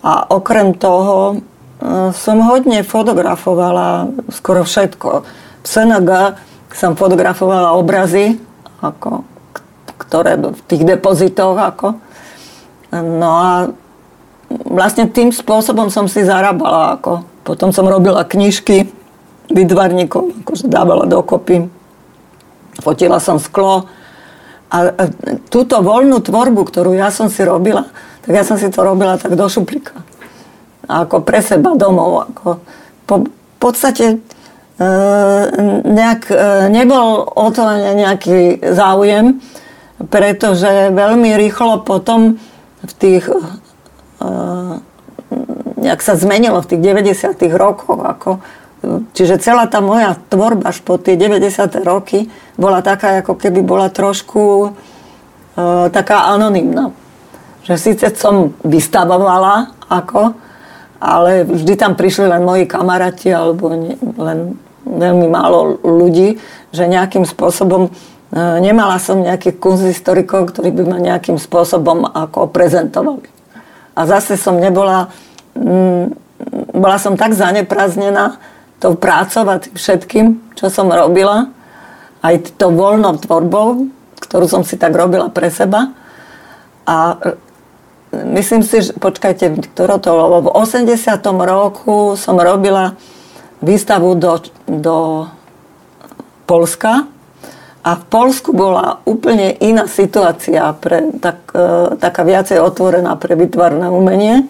a 0.07 0.31
okrem 0.31 0.71
toho 0.79 1.35
e, 1.35 1.37
som 2.15 2.39
hodne 2.47 2.79
fotografovala 2.81 4.07
skoro 4.31 4.63
všetko. 4.63 5.27
SNG 5.67 6.09
som 6.75 6.99
fotografovala 6.99 7.71
obrazy, 7.79 8.35
ako, 8.83 9.23
ktoré 9.95 10.35
v 10.35 10.61
tých 10.67 10.83
depozitoch. 10.83 11.55
Ako. 11.55 11.95
No 12.91 13.29
a 13.39 13.51
vlastne 14.67 15.07
tým 15.07 15.31
spôsobom 15.31 15.87
som 15.87 16.11
si 16.11 16.27
zarábala. 16.27 16.99
Ako. 16.99 17.23
Potom 17.47 17.71
som 17.71 17.87
robila 17.87 18.27
knižky 18.27 18.91
výtvarníkov, 19.47 20.43
akože 20.43 20.67
dávala 20.67 21.07
dokopy. 21.07 21.71
Fotila 22.83 23.23
som 23.23 23.39
sklo. 23.39 23.87
A, 24.67 24.77
a 24.91 25.03
túto 25.47 25.79
voľnú 25.79 26.19
tvorbu, 26.19 26.67
ktorú 26.67 26.97
ja 26.97 27.07
som 27.13 27.31
si 27.31 27.39
robila, 27.45 27.87
tak 28.25 28.33
ja 28.35 28.43
som 28.43 28.59
si 28.59 28.67
to 28.67 28.81
robila 28.83 29.15
tak 29.15 29.37
do 29.37 29.45
šuplíka. 29.47 29.95
Ako 30.89 31.23
pre 31.23 31.39
seba 31.39 31.77
domov. 31.77 32.27
Ako 32.33 32.59
po, 33.05 33.15
v 33.29 33.57
podstate 33.61 34.19
nejak, 35.83 36.21
e, 36.31 36.67
nebol 36.67 37.23
o 37.23 37.47
to 37.51 37.63
nejaký 37.95 38.59
záujem, 38.75 39.39
pretože 40.11 40.91
veľmi 40.91 41.31
rýchlo 41.39 41.87
potom 41.87 42.35
v 42.83 42.93
tých 42.99 43.23
e, 43.31 43.39
nejak 45.79 46.01
sa 46.03 46.19
zmenilo 46.19 46.59
v 46.59 46.75
tých 46.75 46.81
90. 46.83 47.39
rokoch. 47.55 48.03
Ako, 48.03 48.31
čiže 49.15 49.39
celá 49.39 49.71
tá 49.71 49.79
moja 49.79 50.19
tvorba 50.27 50.75
až 50.75 50.83
po 50.83 50.99
tie 50.99 51.15
90. 51.15 51.71
roky 51.87 52.27
bola 52.59 52.83
taká, 52.83 53.23
ako 53.23 53.39
keby 53.39 53.63
bola 53.63 53.87
trošku 53.87 54.75
taká 55.91 56.35
anonimná. 56.35 56.91
Že 57.63 57.73
síce 57.79 58.05
som 58.19 58.51
vystavovala, 58.61 59.71
ako, 59.87 60.35
ale 60.99 61.43
vždy 61.43 61.73
tam 61.75 61.93
prišli 61.93 62.29
len 62.29 62.43
moji 62.43 62.65
kamaráti 62.65 63.29
alebo 63.31 63.71
len 64.15 64.39
veľmi 64.85 65.27
málo 65.27 65.81
ľudí, 65.81 66.37
že 66.69 66.85
nejakým 66.85 67.25
spôsobom 67.25 67.89
e, 67.89 67.91
nemala 68.61 69.01
som 69.01 69.19
nejakých 69.19 69.57
kunsthistorikov, 69.57 70.53
ktorí 70.53 70.69
by 70.71 70.83
ma 70.85 70.97
nejakým 71.01 71.41
spôsobom 71.41 72.05
ako 72.05 72.47
prezentovali. 72.53 73.27
A 73.95 74.01
zase 74.05 74.37
som 74.37 74.61
nebola, 74.61 75.09
mm, 75.57 76.03
bola 76.75 76.97
som 77.01 77.17
tak 77.17 77.33
zaneprázdnená 77.33 78.37
tou 78.77 78.93
prácou 78.93 79.47
všetkým, 79.73 80.53
čo 80.53 80.67
som 80.69 80.91
robila, 80.91 81.49
aj 82.21 82.59
tou 82.59 82.75
voľnou 82.75 83.17
tvorbou, 83.17 83.89
ktorú 84.19 84.45
som 84.49 84.61
si 84.65 84.75
tak 84.75 84.93
robila 84.93 85.31
pre 85.31 85.49
seba. 85.49 85.95
A 86.85 87.17
e, 87.17 87.44
myslím 88.11 88.61
si, 88.61 88.85
že, 88.85 88.91
počkajte, 88.97 89.71
ktoré 89.73 89.97
to, 89.97 90.11
lebo 90.13 90.49
v 90.49 90.53
80. 90.53 91.21
roku 91.25 92.13
som 92.19 92.37
robila 92.37 92.97
výstavu 93.63 94.13
do, 94.19 94.43
do 94.67 95.27
Polska 96.45 97.09
a 97.85 97.91
v 97.97 98.03
Polsku 98.09 98.49
bola 98.53 99.01
úplne 99.05 99.53
iná 99.61 99.85
situácia, 99.85 100.73
pre, 100.73 101.13
tak, 101.21 101.49
e, 101.53 101.97
taká 102.01 102.25
viacej 102.25 102.57
otvorená 102.57 103.13
pre 103.17 103.37
vytvarné 103.37 103.89
umenie. 103.93 104.49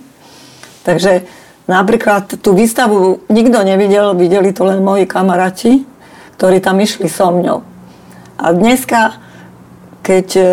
Takže 0.87 1.27
napríklad 1.67 2.39
tú 2.39 2.55
výstavu 2.55 3.27
nikto 3.27 3.59
nevidel, 3.63 4.15
videli 4.15 4.55
to 4.55 4.63
len 4.63 4.79
moji 4.79 5.03
kamaráti, 5.03 5.83
ktorí 6.39 6.63
tam 6.63 6.79
išli 6.79 7.11
so 7.11 7.31
mňou. 7.31 7.59
A 8.39 8.45
dneska, 8.51 9.19
keď 10.05 10.27
e, 10.37 10.43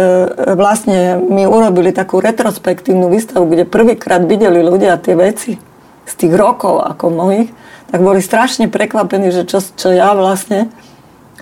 vlastne 0.57 1.21
mi 1.21 1.45
urobili 1.45 1.93
takú 1.93 2.25
retrospektívnu 2.25 3.13
výstavu, 3.13 3.45
kde 3.53 3.69
prvýkrát 3.69 4.25
videli 4.25 4.65
ľudia 4.65 4.97
tie 4.97 5.13
veci 5.13 5.61
z 6.09 6.13
tých 6.17 6.33
rokov 6.33 6.81
ako 6.81 7.13
mojich, 7.13 7.53
tak 7.93 8.01
boli 8.01 8.25
strašne 8.25 8.73
prekvapení, 8.73 9.29
že 9.29 9.45
čo, 9.45 9.61
čo 9.61 9.93
ja 9.93 10.17
vlastne 10.17 10.73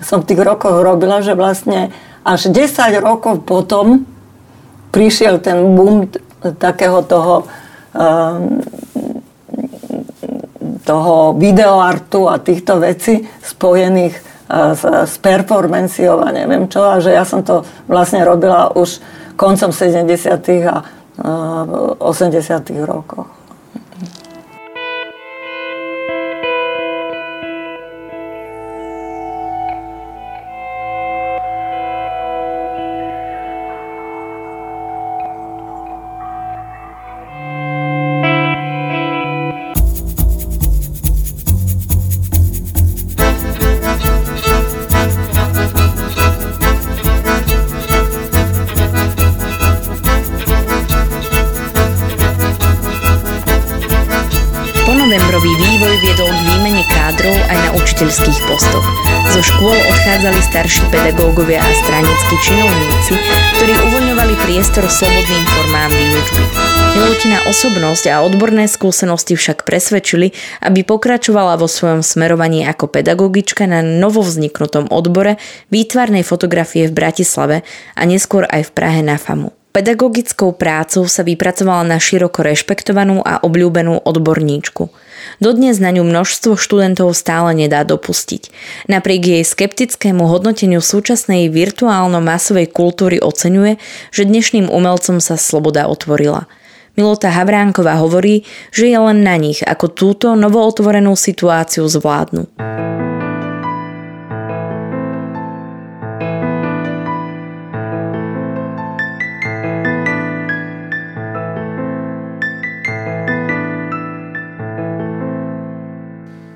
som 0.03 0.19
v 0.19 0.27
tých 0.27 0.41
rokoch 0.43 0.83
robila, 0.83 1.23
že 1.23 1.39
vlastne 1.39 1.95
až 2.27 2.51
10 2.51 2.67
rokov 2.99 3.47
potom 3.47 4.03
prišiel 4.91 5.39
ten 5.39 5.71
boom 5.71 6.11
takého 6.59 6.99
toho 7.07 7.47
um, 7.95 8.59
toho 10.81 11.37
videoartu 11.37 12.25
a 12.25 12.41
týchto 12.41 12.81
vecí 12.81 13.29
spojených 13.45 14.30
s, 14.51 14.83
s 14.83 15.15
performanciou 15.23 16.19
a 16.19 16.29
neviem 16.35 16.67
čo. 16.67 16.83
A 16.83 16.99
že 16.99 17.15
ja 17.15 17.23
som 17.23 17.41
to 17.41 17.63
vlastne 17.87 18.21
robila 18.27 18.71
už 18.75 18.99
koncom 19.39 19.71
70. 19.71 20.05
a 20.67 20.75
uh, 21.23 21.95
80. 21.97 22.35
rokoch. 22.83 23.40
Starší 60.51 60.83
pedagógovia 60.91 61.63
a 61.63 61.71
stranickí 61.71 62.35
činovníci, 62.43 63.15
ktorí 63.55 63.71
uvoľňovali 63.71 64.33
priestor 64.43 64.83
slobodným 64.83 65.43
formám 65.47 65.87
výučby. 65.87 66.43
Milutina 66.99 67.39
osobnosť 67.47 68.11
a 68.11 68.19
odborné 68.19 68.67
skúsenosti 68.67 69.39
však 69.39 69.63
presvedčili, 69.63 70.35
aby 70.59 70.83
pokračovala 70.83 71.55
vo 71.55 71.71
svojom 71.71 72.03
smerovaní 72.03 72.67
ako 72.67 72.91
pedagogička 72.91 73.63
na 73.63 73.79
novovzniknutom 73.79 74.91
odbore 74.91 75.39
výtvarnej 75.71 76.27
fotografie 76.27 76.91
v 76.91 76.99
Bratislave 76.99 77.63
a 77.95 78.01
neskôr 78.03 78.43
aj 78.43 78.67
v 78.67 78.71
Prahe 78.75 78.99
na 78.99 79.15
FAMu. 79.15 79.60
Pedagogickou 79.71 80.51
prácou 80.51 81.07
sa 81.07 81.23
vypracovala 81.23 81.87
na 81.87 81.97
široko 81.97 82.43
rešpektovanú 82.43 83.23
a 83.23 83.39
obľúbenú 83.39 84.03
odborníčku– 84.03 84.91
Dodnes 85.41 85.81
na 85.81 85.93
ňu 85.93 86.05
množstvo 86.05 86.57
študentov 86.57 87.13
stále 87.13 87.53
nedá 87.53 87.85
dopustiť. 87.85 88.49
Napriek 88.89 89.21
jej 89.21 89.43
skeptickému 89.45 90.25
hodnoteniu 90.25 90.81
súčasnej 90.81 91.49
virtuálno-masovej 91.49 92.69
kultúry 92.69 93.17
oceňuje, 93.21 93.77
že 94.13 94.23
dnešným 94.25 94.69
umelcom 94.69 95.21
sa 95.21 95.37
sloboda 95.37 95.89
otvorila. 95.89 96.49
Milota 96.99 97.31
Havránková 97.31 97.95
hovorí, 98.03 98.43
že 98.75 98.91
je 98.91 98.99
len 98.99 99.23
na 99.23 99.39
nich, 99.39 99.63
ako 99.63 99.87
túto 99.87 100.27
novootvorenú 100.35 101.15
situáciu 101.15 101.87
zvládnu. 101.87 102.51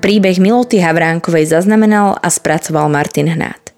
Príbeh 0.06 0.38
Miloty 0.38 0.78
Havránkovej 0.78 1.50
zaznamenal 1.50 2.14
a 2.14 2.30
spracoval 2.30 2.86
Martin 2.86 3.26
Hnát. 3.26 3.74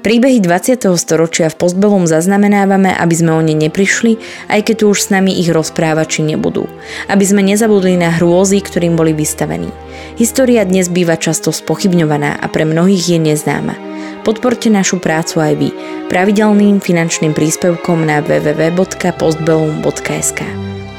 Príbehy 0.00 0.40
20. 0.40 0.88
storočia 0.96 1.52
v 1.52 1.60
Postbelum 1.60 2.08
zaznamenávame, 2.08 2.96
aby 2.96 3.12
sme 3.12 3.36
o 3.36 3.44
ne 3.44 3.52
neprišli, 3.52 4.16
aj 4.48 4.72
keď 4.72 4.76
tu 4.80 4.88
už 4.88 5.04
s 5.04 5.12
nami 5.12 5.36
ich 5.36 5.52
rozprávači 5.52 6.24
nebudú. 6.24 6.64
Aby 7.12 7.28
sme 7.28 7.44
nezabudli 7.44 8.00
na 8.00 8.08
hrôzy, 8.16 8.64
ktorým 8.64 8.96
boli 8.96 9.12
vystavení. 9.12 9.68
História 10.16 10.64
dnes 10.64 10.88
býva 10.88 11.20
často 11.20 11.52
spochybňovaná 11.52 12.40
a 12.40 12.48
pre 12.48 12.64
mnohých 12.64 13.04
je 13.04 13.20
neznáma. 13.20 13.76
Podporte 14.24 14.72
našu 14.72 14.96
prácu 14.96 15.44
aj 15.44 15.60
vy 15.60 15.76
pravidelným 16.08 16.80
finančným 16.80 17.36
príspevkom 17.36 18.08
na 18.08 18.24
www.postbellum.sk. 18.24 20.40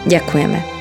Ďakujeme. 0.06 0.81